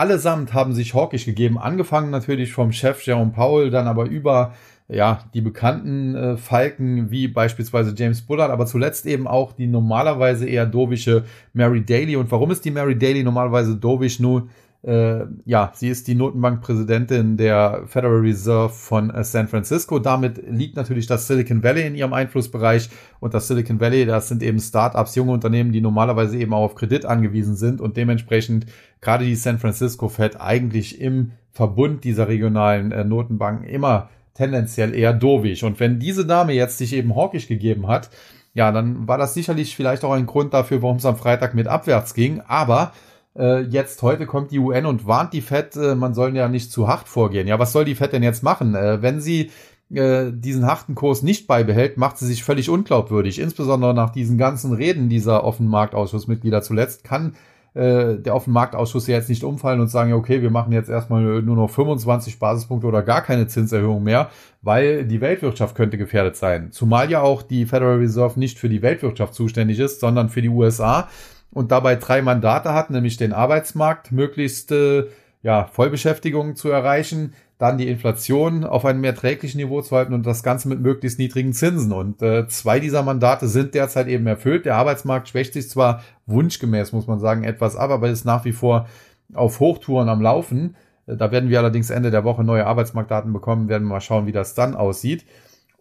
[0.00, 4.54] allesamt haben sich hawkisch gegeben, angefangen natürlich vom Chef Jerome Powell, dann aber über
[4.88, 10.48] ja, die bekannten äh, Falken wie beispielsweise James Bullard, aber zuletzt eben auch die normalerweise
[10.48, 12.16] eher dovische Mary Daly.
[12.16, 14.20] Und warum ist die Mary Daly normalerweise dovish?
[14.20, 14.48] Nun,
[14.82, 19.98] äh, ja, sie ist die Notenbankpräsidentin der Federal Reserve von äh, San Francisco.
[19.98, 22.88] Damit liegt natürlich das Silicon Valley in ihrem Einflussbereich.
[23.20, 26.74] Und das Silicon Valley, das sind eben Startups, junge Unternehmen, die normalerweise eben auch auf
[26.76, 28.66] Kredit angewiesen sind und dementsprechend
[29.02, 35.12] gerade die San Francisco Fed eigentlich im Verbund dieser regionalen äh, Notenbanken immer tendenziell eher
[35.12, 35.62] dovisch.
[35.62, 38.08] Und wenn diese Dame jetzt sich eben hawkisch gegeben hat,
[38.54, 41.68] ja, dann war das sicherlich vielleicht auch ein Grund dafür, warum es am Freitag mit
[41.68, 42.40] abwärts ging.
[42.46, 42.92] Aber
[43.38, 46.72] äh, jetzt heute kommt die UN und warnt die Fed, äh, man soll ja nicht
[46.72, 47.46] zu hart vorgehen.
[47.46, 48.74] Ja, was soll die Fed denn jetzt machen?
[48.74, 49.50] Äh, wenn sie
[49.92, 53.38] äh, diesen harten Kurs nicht beibehält, macht sie sich völlig unglaubwürdig.
[53.38, 57.34] Insbesondere nach diesen ganzen Reden dieser Offenmarktausschussmitglieder zuletzt kann
[57.74, 61.56] äh, der Offenmarktausschuss ja jetzt nicht umfallen und sagen, okay, wir machen jetzt erstmal nur
[61.56, 64.30] noch 25 Basispunkte oder gar keine Zinserhöhung mehr,
[64.62, 66.72] weil die Weltwirtschaft könnte gefährdet sein.
[66.72, 70.48] Zumal ja auch die Federal Reserve nicht für die Weltwirtschaft zuständig ist, sondern für die
[70.48, 71.08] USA
[71.52, 75.06] und dabei drei Mandate hat, nämlich den Arbeitsmarkt möglichst äh,
[75.42, 80.42] ja, Vollbeschäftigung zu erreichen, dann die Inflation auf einem erträglichen Niveau zu halten und das
[80.42, 81.92] Ganze mit möglichst niedrigen Zinsen.
[81.92, 84.64] Und äh, zwei dieser Mandate sind derzeit eben erfüllt.
[84.64, 88.52] Der Arbeitsmarkt schwächt sich zwar wunschgemäß, muss man sagen, etwas ab, aber ist nach wie
[88.52, 88.88] vor
[89.34, 90.74] auf Hochtouren am Laufen.
[91.06, 94.26] Äh, da werden wir allerdings Ende der Woche neue Arbeitsmarktdaten bekommen, werden wir mal schauen,
[94.26, 95.26] wie das dann aussieht.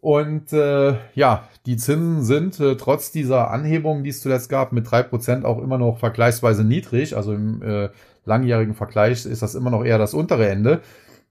[0.01, 4.89] Und äh, ja, die Zinsen sind äh, trotz dieser Anhebung, die es zuletzt gab, mit
[4.89, 7.17] drei Prozent auch immer noch vergleichsweise niedrig.
[7.17, 7.89] Also im äh,
[8.23, 10.81] langjährigen Vergleich ist das immer noch eher das untere Ende.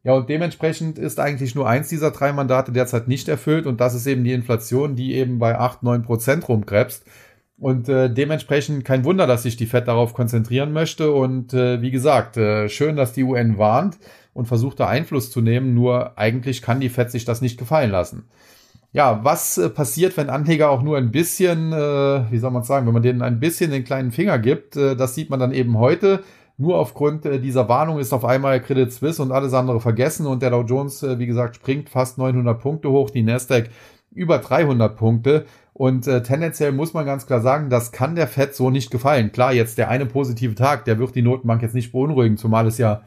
[0.05, 3.95] Ja, und dementsprechend ist eigentlich nur eins dieser drei Mandate derzeit nicht erfüllt und das
[3.95, 7.05] ist eben die Inflation, die eben bei acht neun Prozent rumkrebst.
[7.59, 11.11] Und äh, dementsprechend kein Wunder, dass sich die Fed darauf konzentrieren möchte.
[11.11, 13.99] Und äh, wie gesagt, äh, schön, dass die UN warnt
[14.35, 15.75] und versucht da Einfluss zu nehmen.
[15.75, 18.29] Nur eigentlich kann die Fed sich das nicht gefallen lassen
[18.93, 22.87] ja, was äh, passiert, wenn Anleger auch nur ein bisschen, äh, wie soll man sagen,
[22.87, 25.79] wenn man denen ein bisschen den kleinen Finger gibt, äh, das sieht man dann eben
[25.79, 26.25] heute.
[26.57, 30.43] Nur aufgrund äh, dieser Warnung ist auf einmal Credit Suisse und alles andere vergessen und
[30.43, 33.71] der Dow Jones, äh, wie gesagt, springt fast 900 Punkte hoch, die Nasdaq
[34.11, 35.45] über 300 Punkte.
[35.73, 39.31] Und äh, tendenziell muss man ganz klar sagen, das kann der Fed so nicht gefallen.
[39.31, 42.79] Klar, jetzt der eine positive Tag, der wird die Notenbank jetzt nicht beunruhigen, zumal es
[42.79, 43.03] ja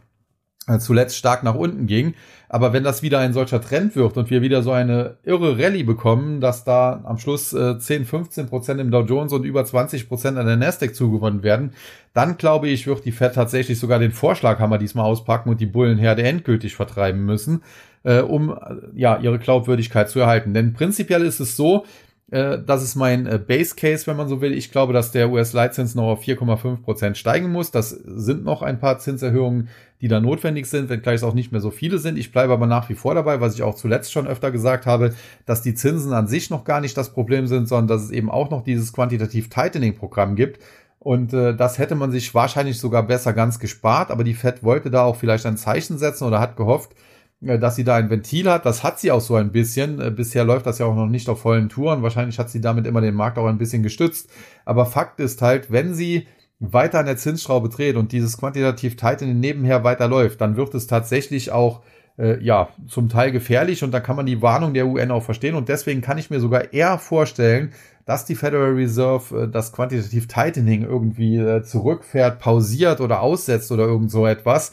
[0.80, 2.14] zuletzt stark nach unten ging.
[2.48, 5.84] Aber wenn das wieder ein solcher Trend wird und wir wieder so eine irre Rallye
[5.84, 10.08] bekommen, dass da am Schluss äh, 10, 15 Prozent im Dow Jones und über 20
[10.08, 11.72] Prozent an der Nasdaq zugewonnen werden,
[12.14, 16.24] dann glaube ich, wird die Fed tatsächlich sogar den Vorschlaghammer diesmal auspacken und die Bullenherde
[16.24, 17.64] endgültig vertreiben müssen,
[18.04, 18.56] äh, um äh,
[18.94, 20.54] ja ihre Glaubwürdigkeit zu erhalten.
[20.54, 24.40] Denn prinzipiell ist es so, äh, das ist mein äh, Base Case, wenn man so
[24.40, 24.54] will.
[24.54, 27.72] Ich glaube, dass der US-Leitzins noch auf 4,5 Prozent steigen muss.
[27.72, 29.68] Das sind noch ein paar Zinserhöhungen,
[30.00, 32.18] die da notwendig sind, wenngleich es auch nicht mehr so viele sind.
[32.18, 35.14] Ich bleibe aber nach wie vor dabei, was ich auch zuletzt schon öfter gesagt habe,
[35.46, 38.32] dass die Zinsen an sich noch gar nicht das Problem sind, sondern dass es eben
[38.32, 40.62] auch noch dieses Quantitativ Tightening Programm gibt.
[41.00, 44.90] Und äh, das hätte man sich wahrscheinlich sogar besser ganz gespart, aber die Fed wollte
[44.90, 47.11] da auch vielleicht ein Zeichen setzen oder hat gehofft, äh,
[47.42, 48.66] dass sie da ein Ventil hat.
[48.66, 50.00] Das hat sie auch so ein bisschen.
[50.00, 52.04] Äh, bisher läuft das ja auch noch nicht auf vollen Touren.
[52.04, 54.30] Wahrscheinlich hat sie damit immer den Markt auch ein bisschen gestützt.
[54.64, 56.28] Aber Fakt ist halt, wenn sie
[56.60, 61.52] weiter an der Zinsschraube dreht und dieses quantitativ Tightening nebenher weiterläuft, dann wird es tatsächlich
[61.52, 61.82] auch
[62.20, 65.56] äh, ja zum Teil gefährlich und da kann man die Warnung der UN auch verstehen
[65.56, 67.72] und deswegen kann ich mir sogar eher vorstellen,
[68.06, 73.86] dass die Federal Reserve äh, das quantitativ Tightening irgendwie äh, zurückfährt, pausiert oder aussetzt oder
[73.86, 74.72] irgend so etwas,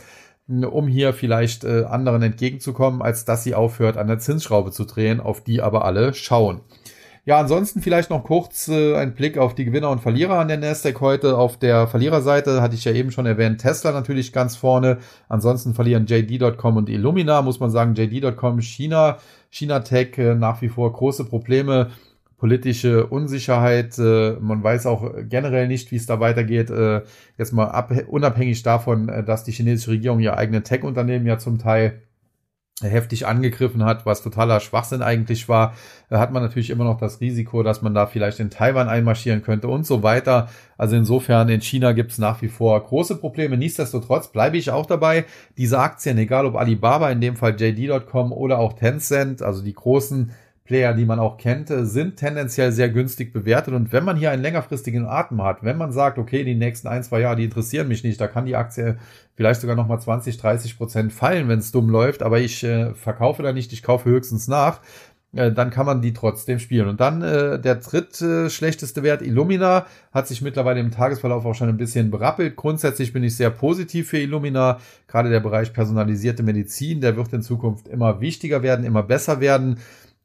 [0.49, 5.21] um hier vielleicht äh, anderen entgegenzukommen, als dass sie aufhört, an der Zinsschraube zu drehen,
[5.21, 6.61] auf die aber alle schauen.
[7.29, 10.57] Ja, ansonsten vielleicht noch kurz äh, ein Blick auf die Gewinner und Verlierer an der
[10.57, 11.37] Nasdaq heute.
[11.37, 14.97] Auf der Verliererseite hatte ich ja eben schon erwähnt, Tesla natürlich ganz vorne.
[15.29, 19.19] Ansonsten verlieren JD.com und Illumina, muss man sagen, JD.com, China,
[19.51, 21.91] China Tech äh, nach wie vor große Probleme
[22.39, 23.99] politische Unsicherheit.
[23.99, 26.71] Äh, man weiß auch generell nicht, wie es da weitergeht.
[26.71, 27.03] Äh,
[27.37, 31.59] jetzt mal ab, unabhängig davon, äh, dass die chinesische Regierung ihr eigene Tech-Unternehmen ja zum
[31.59, 32.03] Teil
[32.81, 35.75] heftig angegriffen hat, was totaler Schwachsinn eigentlich war,
[36.11, 39.67] hat man natürlich immer noch das Risiko, dass man da vielleicht in Taiwan einmarschieren könnte
[39.67, 40.49] und so weiter.
[40.77, 43.57] Also insofern in China gibt es nach wie vor große Probleme.
[43.57, 45.25] Nichtsdestotrotz bleibe ich auch dabei,
[45.57, 50.31] diese Aktien, egal ob Alibaba, in dem Fall JD.com oder auch Tencent, also die großen
[50.69, 53.73] Player, die man auch kennt, sind tendenziell sehr günstig bewertet.
[53.73, 57.03] Und wenn man hier einen längerfristigen Atem hat, wenn man sagt, okay, die nächsten ein,
[57.03, 58.99] zwei Jahre, die interessieren mich nicht, da kann die Aktie
[59.35, 63.43] vielleicht sogar nochmal 20, 30 Prozent fallen, wenn es dumm läuft, aber ich äh, verkaufe
[63.43, 64.81] da nicht, ich kaufe höchstens nach,
[65.33, 66.87] äh, dann kann man die trotzdem spielen.
[66.87, 71.71] Und dann äh, der dritte schlechteste Wert, Illumina, hat sich mittlerweile im Tagesverlauf auch schon
[71.71, 72.57] ein bisschen berappelt.
[72.57, 74.81] Grundsätzlich bin ich sehr positiv für Illumina.
[75.07, 79.79] Gerade der Bereich personalisierte Medizin, der wird in Zukunft immer wichtiger werden, immer besser werden.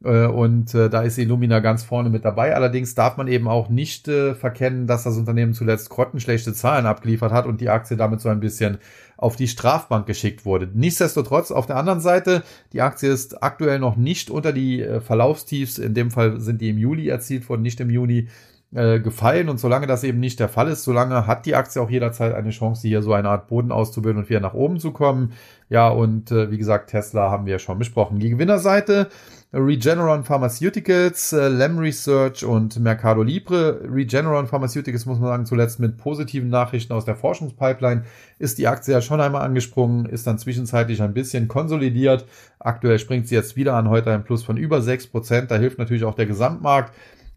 [0.03, 2.55] Äh, und äh, da ist Illumina ganz vorne mit dabei.
[2.55, 7.31] Allerdings darf man eben auch nicht äh, verkennen, dass das Unternehmen zuletzt grottenschlechte Zahlen abgeliefert
[7.31, 8.77] hat und die Aktie damit so ein bisschen
[9.17, 10.69] auf die Strafbank geschickt wurde.
[10.73, 15.77] Nichtsdestotrotz, auf der anderen Seite, die Aktie ist aktuell noch nicht unter die äh, Verlaufstiefs,
[15.77, 18.27] in dem Fall sind die im Juli erzielt worden, nicht im Juni
[18.73, 19.49] äh, gefallen.
[19.49, 22.49] Und solange das eben nicht der Fall ist, solange hat die Aktie auch jederzeit eine
[22.49, 25.33] Chance, hier so eine Art Boden auszubilden und wieder nach oben zu kommen.
[25.69, 28.19] Ja, und äh, wie gesagt, Tesla haben wir ja schon besprochen.
[28.19, 29.09] Die Gewinnerseite
[29.55, 33.81] Regeneron Pharmaceuticals, äh, Lem Research und Mercado Libre.
[33.87, 38.01] Regeneron Pharmaceuticals muss man sagen, zuletzt mit positiven Nachrichten aus der Forschungspipeline
[38.39, 42.25] ist die Aktie ja schon einmal angesprungen, ist dann zwischenzeitlich ein bisschen konsolidiert.
[42.57, 45.45] Aktuell springt sie jetzt wieder an, heute ein Plus von über 6%.
[45.45, 46.91] Da hilft natürlich auch der Gesamtmarkt.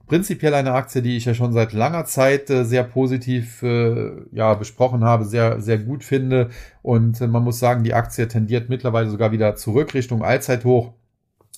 [0.07, 4.55] Prinzipiell eine Aktie, die ich ja schon seit langer Zeit äh, sehr positiv äh, ja,
[4.55, 6.49] besprochen habe, sehr, sehr gut finde.
[6.81, 10.95] Und man muss sagen, die Aktie tendiert mittlerweile sogar wieder zurück Richtung Allzeithoch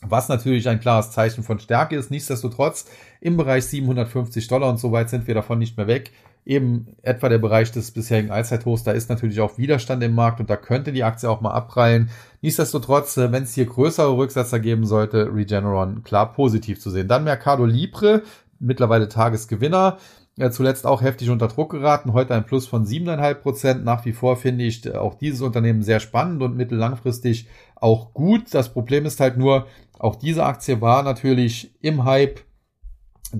[0.02, 2.10] was natürlich ein klares Zeichen von Stärke ist.
[2.10, 2.86] Nichtsdestotrotz
[3.20, 6.12] im Bereich 750 Dollar und so weit sind wir davon nicht mehr weg.
[6.46, 10.48] Eben etwa der Bereich des bisherigen Allzeithochs, da ist natürlich auch Widerstand im Markt und
[10.48, 12.08] da könnte die Aktie auch mal abprallen.
[12.40, 17.08] Nichtsdestotrotz, äh, wenn es hier größere Rücksetzer geben sollte, Regeneron klar positiv zu sehen.
[17.08, 18.22] Dann Mercado Libre,
[18.60, 19.98] mittlerweile Tagesgewinner
[20.38, 22.12] ja, zuletzt auch heftig unter Druck geraten.
[22.12, 23.84] Heute ein Plus von 7,5 Prozent.
[23.84, 28.54] Nach wie vor finde ich äh, auch dieses Unternehmen sehr spannend und mittellangfristig auch gut.
[28.54, 29.66] Das Problem ist halt nur,
[29.98, 32.40] auch diese Aktie war natürlich im Hype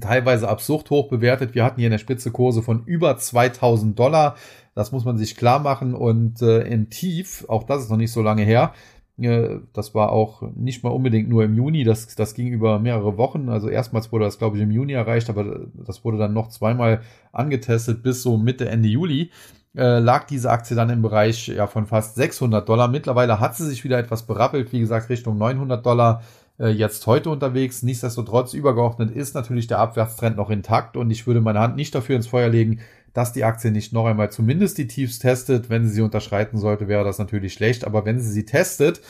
[0.00, 1.54] teilweise absurd hoch bewertet.
[1.54, 4.36] Wir hatten hier eine Spitze Kurse von über 2000 Dollar.
[4.74, 5.94] Das muss man sich klar machen.
[5.94, 8.72] Und äh, im Tief, auch das ist noch nicht so lange her,
[9.18, 13.48] das war auch nicht mal unbedingt nur im Juni, das, das ging über mehrere Wochen.
[13.48, 17.00] Also erstmals wurde das, glaube ich, im Juni erreicht, aber das wurde dann noch zweimal
[17.32, 19.32] angetestet bis so Mitte, Ende Juli.
[19.76, 22.86] Äh, lag diese Aktie dann im Bereich ja, von fast 600 Dollar.
[22.86, 26.22] Mittlerweile hat sie sich wieder etwas berappelt, wie gesagt, Richtung 900 Dollar
[26.58, 27.82] äh, jetzt heute unterwegs.
[27.82, 32.16] Nichtsdestotrotz übergeordnet ist natürlich der Abwärtstrend noch intakt und ich würde meine Hand nicht dafür
[32.16, 32.80] ins Feuer legen,
[33.14, 35.70] dass die Aktie nicht noch einmal zumindest die Tiefs testet.
[35.70, 37.84] Wenn sie sie unterschreiten sollte, wäre das natürlich schlecht.
[37.84, 39.00] Aber wenn sie sie testet,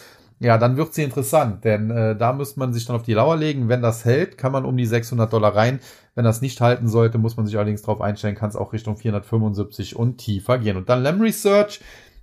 [0.40, 3.36] ja, dann wird sie interessant, denn äh, da müsste man sich dann auf die Lauer
[3.36, 3.68] legen.
[3.68, 5.80] Wenn das hält, kann man um die 600 Dollar rein.
[6.14, 8.96] Wenn das nicht halten sollte, muss man sich allerdings darauf einstellen, kann es auch Richtung
[8.96, 10.76] 475 und tiefer gehen.
[10.76, 11.80] Und dann Lem Research,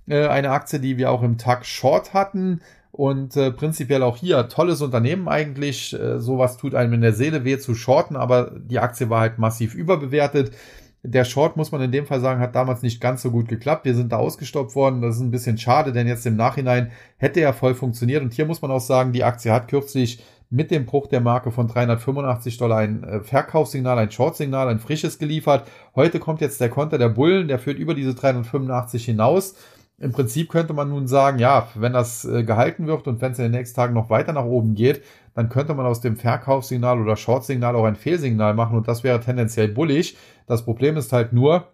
[0.08, 2.62] äh, eine Aktie, die wir auch im Tag Short hatten.
[2.96, 5.92] Und äh, prinzipiell auch hier tolles Unternehmen eigentlich.
[5.92, 9.38] Äh, sowas tut einem in der Seele weh zu shorten, aber die Aktie war halt
[9.38, 10.52] massiv überbewertet.
[11.02, 13.84] Der Short, muss man in dem Fall sagen, hat damals nicht ganz so gut geklappt.
[13.84, 15.02] Wir sind da ausgestoppt worden.
[15.02, 18.22] Das ist ein bisschen schade, denn jetzt im Nachhinein hätte er voll funktioniert.
[18.22, 21.50] Und hier muss man auch sagen, die Aktie hat kürzlich mit dem Bruch der Marke
[21.50, 25.68] von 385 Dollar ein äh, Verkaufssignal, ein Short-Signal, ein frisches geliefert.
[25.94, 29.54] Heute kommt jetzt der Konter der Bullen, der führt über diese 385 hinaus.
[29.98, 33.38] Im Prinzip könnte man nun sagen, ja, wenn das äh, gehalten wird und wenn es
[33.38, 35.02] in den nächsten Tagen noch weiter nach oben geht,
[35.34, 39.20] dann könnte man aus dem Verkaufssignal oder Short-Signal auch ein Fehlsignal machen und das wäre
[39.20, 40.16] tendenziell bullig.
[40.46, 41.68] Das Problem ist halt nur,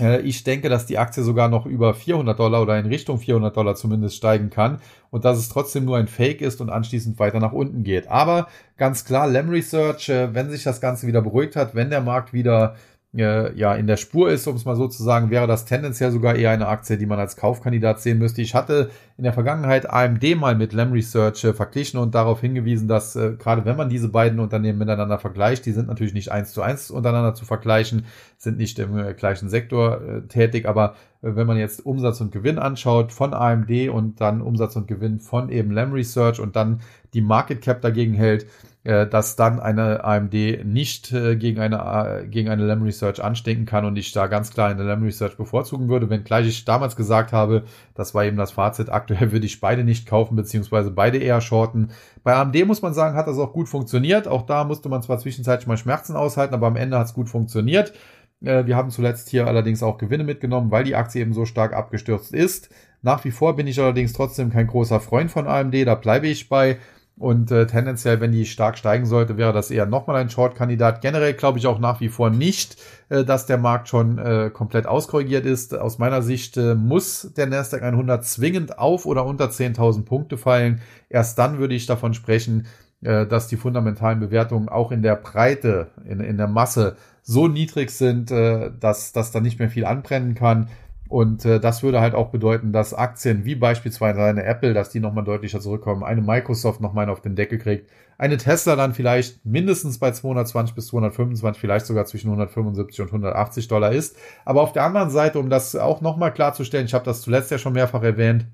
[0.00, 3.56] Äh, ich denke, dass die Aktie sogar noch über 400 Dollar oder in Richtung 400
[3.56, 7.38] Dollar zumindest steigen kann und dass es trotzdem nur ein Fake ist und anschließend weiter
[7.40, 8.08] nach unten geht.
[8.08, 12.00] Aber ganz klar, Lem Research, äh, wenn sich das Ganze wieder beruhigt hat, wenn der
[12.00, 12.74] Markt wieder
[13.16, 16.10] äh, ja in der Spur ist, um es mal so zu sagen, wäre das tendenziell
[16.10, 18.42] sogar eher eine Aktie, die man als Kaufkandidat sehen müsste.
[18.42, 22.88] Ich hatte in der Vergangenheit AMD mal mit Lem Research äh, verglichen und darauf hingewiesen,
[22.88, 26.52] dass äh, gerade wenn man diese beiden Unternehmen miteinander vergleicht, die sind natürlich nicht eins
[26.52, 31.36] zu eins untereinander zu vergleichen, sind nicht im äh, gleichen Sektor äh, tätig, aber äh,
[31.36, 35.50] wenn man jetzt Umsatz und Gewinn anschaut von AMD und dann Umsatz und Gewinn von
[35.50, 36.80] eben Lem Research und dann
[37.14, 38.46] die Market Cap dagegen hält,
[38.84, 40.34] äh, dass dann eine AMD
[40.66, 41.76] nicht äh, gegen eine,
[42.24, 45.38] äh, gegen eine Lem Research anstinken kann und ich da ganz klar eine Lem Research
[45.38, 49.60] bevorzugen würde, wenngleich ich damals gesagt habe, das war eben das Fazit, aktuell würde ich
[49.60, 51.92] beide nicht kaufen, beziehungsweise beide eher shorten.
[52.24, 54.28] Bei AMD muss man sagen, hat das auch gut funktioniert.
[54.28, 57.30] Auch da musste man zwar zwischenzeitlich mal Schmerzen aushalten, aber am Ende hat es gut
[57.30, 57.94] funktioniert.
[58.40, 62.34] Wir haben zuletzt hier allerdings auch Gewinne mitgenommen, weil die Aktie eben so stark abgestürzt
[62.34, 62.68] ist.
[63.00, 66.50] Nach wie vor bin ich allerdings trotzdem kein großer Freund von AMD, da bleibe ich
[66.50, 66.78] bei.
[67.16, 71.00] Und äh, tendenziell, wenn die stark steigen sollte, wäre das eher nochmal ein Short-Kandidat.
[71.00, 72.76] Generell glaube ich auch nach wie vor nicht,
[73.08, 75.78] äh, dass der Markt schon äh, komplett auskorrigiert ist.
[75.78, 80.80] Aus meiner Sicht äh, muss der Nasdaq 100 zwingend auf oder unter 10.000 Punkte fallen.
[81.08, 82.66] Erst dann würde ich davon sprechen,
[83.02, 87.90] äh, dass die fundamentalen Bewertungen auch in der Breite, in, in der Masse so niedrig
[87.90, 90.68] sind, äh, dass, dass da nicht mehr viel anbrennen kann.
[91.14, 94.98] Und äh, das würde halt auch bedeuten, dass Aktien wie beispielsweise eine Apple, dass die
[94.98, 100.00] nochmal deutlicher zurückkommen, eine Microsoft nochmal auf den Deckel kriegt, eine Tesla dann vielleicht mindestens
[100.00, 104.16] bei 220 bis 225, vielleicht sogar zwischen 175 und 180 Dollar ist.
[104.44, 107.58] Aber auf der anderen Seite, um das auch nochmal klarzustellen, ich habe das zuletzt ja
[107.58, 108.46] schon mehrfach erwähnt,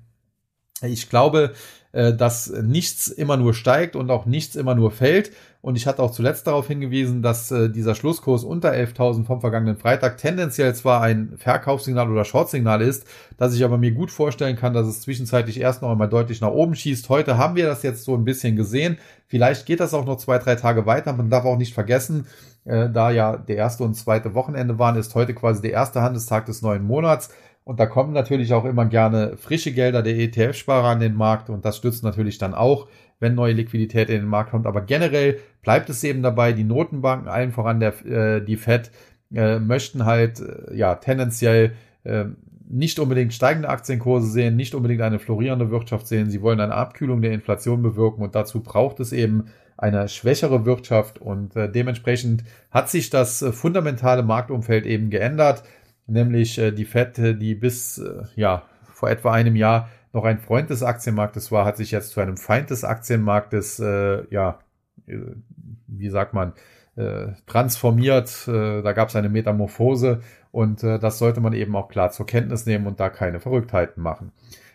[0.83, 1.53] ich glaube,
[1.93, 5.31] äh, dass nichts immer nur steigt und auch nichts immer nur fällt.
[5.61, 9.77] Und ich hatte auch zuletzt darauf hingewiesen, dass äh, dieser Schlusskurs unter 11.000 vom vergangenen
[9.77, 13.05] Freitag tendenziell zwar ein Verkaufssignal oder Shortsignal ist,
[13.37, 16.49] dass ich aber mir gut vorstellen kann, dass es zwischenzeitlich erst noch einmal deutlich nach
[16.49, 17.09] oben schießt.
[17.09, 18.97] Heute haben wir das jetzt so ein bisschen gesehen.
[19.27, 21.13] Vielleicht geht das auch noch zwei, drei Tage weiter.
[21.13, 22.25] Man darf auch nicht vergessen,
[22.65, 26.45] äh, da ja der erste und zweite Wochenende waren, ist heute quasi der erste Handelstag
[26.47, 27.29] des neuen Monats.
[27.63, 31.63] Und da kommen natürlich auch immer gerne frische Gelder der ETF-Sparer an den Markt und
[31.63, 32.87] das stützt natürlich dann auch,
[33.19, 34.65] wenn neue Liquidität in den Markt kommt.
[34.65, 38.91] Aber generell bleibt es eben dabei, die Notenbanken, allen voran der, äh, die Fed,
[39.33, 42.25] äh, möchten halt äh, ja tendenziell äh,
[42.67, 46.29] nicht unbedingt steigende Aktienkurse sehen, nicht unbedingt eine florierende Wirtschaft sehen.
[46.29, 49.45] Sie wollen eine Abkühlung der Inflation bewirken und dazu braucht es eben
[49.77, 55.63] eine schwächere Wirtschaft und äh, dementsprechend hat sich das äh, fundamentale Marktumfeld eben geändert
[56.11, 60.69] nämlich äh, die Fed, die bis äh, ja vor etwa einem Jahr noch ein Freund
[60.69, 64.59] des Aktienmarktes war, hat sich jetzt zu einem Feind des Aktienmarktes, äh, ja,
[65.07, 65.17] äh,
[65.87, 66.53] wie sagt man,
[66.97, 68.47] äh, transformiert.
[68.47, 70.21] Äh, da gab es eine Metamorphose
[70.51, 74.33] und das sollte man eben auch klar zur Kenntnis nehmen und da keine Verrücktheiten machen.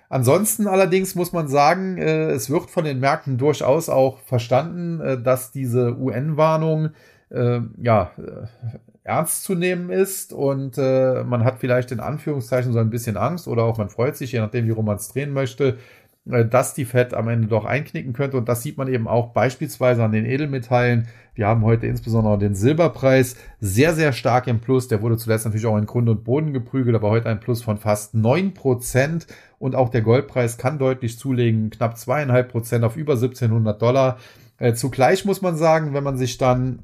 [0.09, 5.99] Ansonsten allerdings muss man sagen, es wird von den Märkten durchaus auch verstanden, dass diese
[5.99, 6.93] UN-Warnung
[7.29, 8.11] ja
[9.07, 13.47] ernst zu nehmen ist und äh, man hat vielleicht in Anführungszeichen so ein bisschen Angst
[13.47, 15.79] oder auch man freut sich, je nachdem, wie rum man es drehen möchte,
[16.29, 19.29] äh, dass die Fed am Ende doch einknicken könnte und das sieht man eben auch
[19.33, 21.07] beispielsweise an den Edelmetallen.
[21.35, 24.89] Wir haben heute insbesondere den Silberpreis sehr, sehr stark im Plus.
[24.89, 27.77] Der wurde zuletzt natürlich auch in Grund und Boden geprügelt, aber heute ein Plus von
[27.77, 29.27] fast neun Prozent
[29.59, 34.19] und auch der Goldpreis kann deutlich zulegen, knapp zweieinhalb Prozent auf über 1700 Dollar.
[34.59, 36.81] Äh, zugleich muss man sagen, wenn man sich dann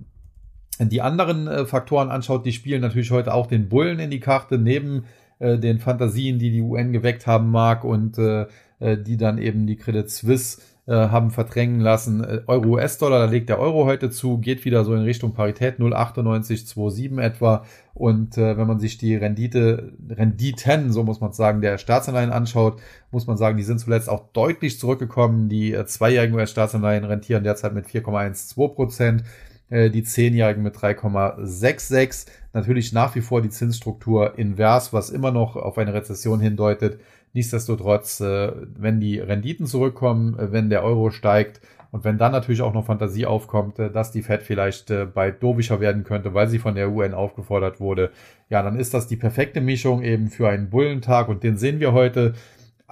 [0.79, 4.59] die anderen äh, Faktoren anschaut, die spielen natürlich heute auch den Bullen in die Karte,
[4.59, 5.05] neben
[5.39, 8.47] äh, den Fantasien, die die UN geweckt haben mag und äh,
[8.81, 12.25] äh, die dann eben die Credit Suisse äh, haben verdrängen lassen.
[12.25, 15.79] Äh, Euro US-Dollar, da legt der Euro heute zu, geht wieder so in Richtung Parität
[15.79, 17.65] 0,9827 etwa.
[17.95, 22.81] Und äh, wenn man sich die Rendite, Renditen, so muss man sagen, der Staatsanleihen anschaut,
[23.13, 25.49] muss man sagen, die sind zuletzt auch deutlich zurückgekommen.
[25.49, 29.25] Die äh, zweijährigen US-Staatsanleihen rentieren derzeit mit 4,12 Prozent.
[29.73, 32.27] Äh, die Zehnjährigen mit 3,66.
[32.53, 37.01] Natürlich nach wie vor die Zinsstruktur invers, was immer noch auf eine Rezession hindeutet.
[37.33, 42.61] Nichtsdestotrotz, äh, wenn die Renditen zurückkommen, äh, wenn der Euro steigt und wenn dann natürlich
[42.61, 46.75] auch noch Fantasie aufkommt, dass die Fed vielleicht bald dovischer werden könnte, weil sie von
[46.75, 48.13] der UN aufgefordert wurde,
[48.49, 51.93] ja, dann ist das die perfekte Mischung eben für einen Bullentag und den sehen wir
[51.93, 52.33] heute.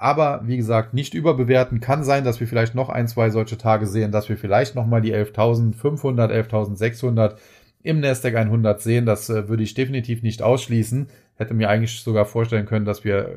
[0.01, 1.79] Aber wie gesagt, nicht überbewerten.
[1.79, 4.99] Kann sein, dass wir vielleicht noch ein, zwei solche Tage sehen, dass wir vielleicht nochmal
[4.99, 7.35] die 11.500, 11.600
[7.83, 9.05] im Nasdaq 100 sehen.
[9.05, 11.07] Das äh, würde ich definitiv nicht ausschließen.
[11.35, 13.35] Hätte mir eigentlich sogar vorstellen können, dass wir äh,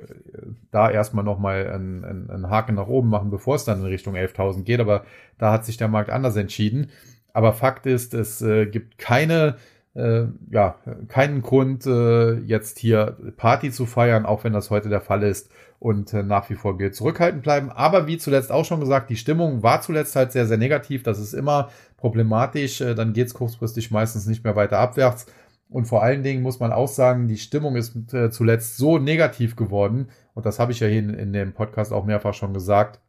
[0.70, 4.16] da erstmal nochmal einen, einen, einen Haken nach oben machen, bevor es dann in Richtung
[4.16, 4.80] 11.000 geht.
[4.80, 5.04] Aber
[5.36, 6.86] da hat sich der Markt anders entschieden.
[7.34, 9.56] Aber Fakt ist, es äh, gibt keine
[9.94, 10.76] äh, ja,
[11.08, 15.50] keinen Grund, äh, jetzt hier Party zu feiern, auch wenn das heute der Fall ist.
[15.84, 17.70] Und äh, nach wie vor gilt zurückhaltend bleiben.
[17.70, 21.02] Aber wie zuletzt auch schon gesagt, die Stimmung war zuletzt halt sehr, sehr negativ.
[21.02, 21.68] Das ist immer
[21.98, 22.80] problematisch.
[22.80, 25.26] Äh, dann geht es kurzfristig meistens nicht mehr weiter abwärts.
[25.68, 29.56] Und vor allen Dingen muss man auch sagen, die Stimmung ist äh, zuletzt so negativ
[29.56, 30.08] geworden.
[30.32, 33.02] Und das habe ich ja hier in, in dem Podcast auch mehrfach schon gesagt,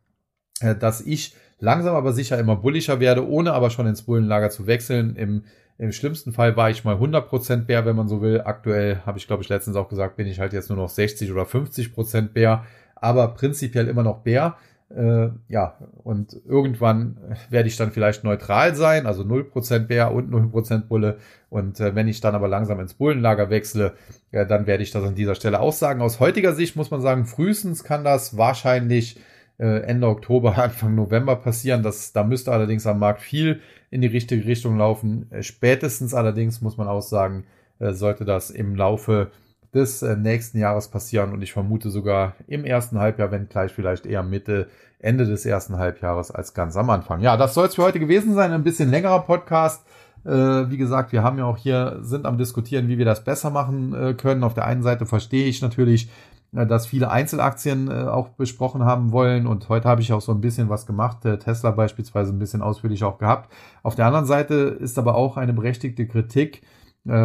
[0.60, 4.68] äh, dass ich langsam aber sicher immer bullischer werde, ohne aber schon ins Bullenlager zu
[4.68, 5.16] wechseln.
[5.16, 5.46] Im
[5.78, 8.42] im schlimmsten Fall war ich mal 100% Bär, wenn man so will.
[8.46, 11.32] Aktuell habe ich, glaube ich, letztens auch gesagt, bin ich halt jetzt nur noch 60
[11.32, 12.64] oder 50% Bär,
[12.96, 14.56] aber prinzipiell immer noch Bär.
[14.96, 17.18] Äh, ja, und irgendwann
[17.50, 21.18] werde ich dann vielleicht neutral sein, also 0% Bär und 0% Bulle.
[21.50, 23.96] Und äh, wenn ich dann aber langsam ins Bullenlager wechsle,
[24.32, 26.02] äh, dann werde ich das an dieser Stelle aussagen.
[26.02, 29.20] Aus heutiger Sicht muss man sagen, frühestens kann das wahrscheinlich
[29.58, 31.84] äh, Ende Oktober, Anfang November passieren.
[31.84, 33.62] Das, da müsste allerdings am Markt viel
[33.96, 35.32] in die richtige Richtung laufen.
[35.32, 37.46] Äh, spätestens allerdings muss man auch sagen,
[37.80, 39.32] äh, sollte das im Laufe
[39.74, 44.24] des nächsten Jahres passieren und ich vermute sogar im ersten Halbjahr, wenn gleich vielleicht eher
[44.24, 44.70] Mitte,
[45.00, 47.20] Ende des ersten Halbjahres als ganz am Anfang.
[47.20, 48.54] Ja, das soll es für heute gewesen sein.
[48.54, 49.86] Ein bisschen längerer Podcast.
[50.24, 54.16] wie gesagt, wir haben ja auch hier, sind am diskutieren, wie wir das besser machen
[54.16, 54.46] können.
[54.46, 59.12] Auf der einen Seite verstehe ich natürlich, äh, dass viele Einzelaktien äh, auch besprochen haben
[59.12, 59.46] wollen.
[59.46, 62.62] Und heute habe ich auch so ein bisschen was gemacht, äh, Tesla beispielsweise ein bisschen
[62.62, 63.52] ausführlich auch gehabt.
[63.84, 66.62] Auf der anderen Seite ist aber auch eine berechtigte Kritik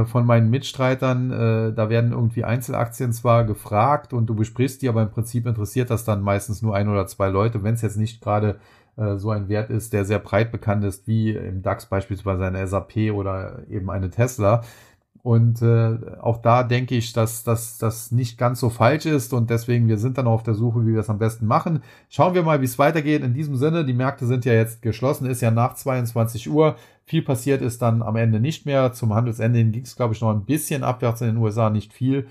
[0.04, 1.30] von meinen Mitstreitern.
[1.74, 6.04] Da werden irgendwie Einzelaktien zwar gefragt und du besprichst die, aber im Prinzip interessiert das
[6.04, 8.60] dann meistens nur ein oder zwei Leute, wenn es jetzt nicht gerade
[9.16, 13.10] so ein Wert ist, der sehr breit bekannt ist, wie im DAX beispielsweise eine SAP
[13.14, 14.64] oder eben eine Tesla.
[15.22, 19.86] Und äh, auch da denke ich, dass das nicht ganz so falsch ist und deswegen,
[19.86, 21.82] wir sind dann auf der Suche, wie wir es am besten machen.
[22.08, 23.22] Schauen wir mal, wie es weitergeht.
[23.22, 26.76] In diesem Sinne, die Märkte sind ja jetzt geschlossen, ist ja nach 22 Uhr.
[27.04, 28.92] Viel passiert ist dann am Ende nicht mehr.
[28.92, 32.26] Zum Handelsende ging es, glaube ich, noch ein bisschen abwärts in den USA, nicht viel.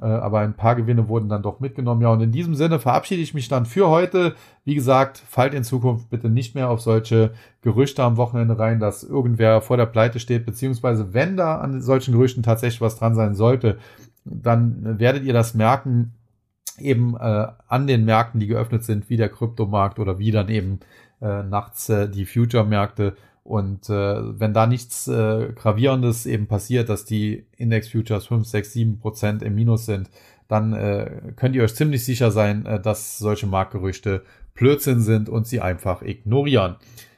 [0.00, 2.02] Äh, aber ein paar Gewinne wurden dann doch mitgenommen.
[2.02, 4.34] Ja, und in diesem Sinne verabschiede ich mich dann für heute.
[4.64, 9.04] Wie gesagt, fallt in Zukunft bitte nicht mehr auf solche Gerüchte am Wochenende rein, dass
[9.04, 13.34] irgendwer vor der Pleite steht, beziehungsweise wenn da an solchen Gerüchten tatsächlich was dran sein
[13.34, 13.78] sollte,
[14.24, 16.14] dann werdet ihr das merken,
[16.78, 20.80] eben äh, an den Märkten, die geöffnet sind, wie der Kryptomarkt oder wie dann eben
[21.20, 23.14] äh, nachts äh, die Future-Märkte.
[23.44, 28.72] Und äh, wenn da nichts äh, Gravierendes eben passiert, dass die Index Futures 5, 6,
[28.72, 30.10] 7 Prozent im Minus sind,
[30.48, 34.22] dann äh, könnt ihr euch ziemlich sicher sein, äh, dass solche Marktgerüchte
[34.54, 36.76] Blödsinn sind und sie einfach ignorieren.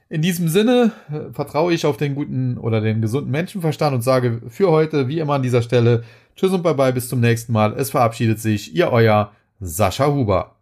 [0.08, 4.40] In diesem Sinne äh, vertraue ich auf den guten oder den gesunden Menschenverstand und sage
[4.48, 6.04] für heute, wie immer an dieser Stelle,
[6.36, 7.74] Tschüss und bye bye, bis zum nächsten Mal.
[7.74, 10.53] Es verabschiedet sich, ihr euer Sascha Huber.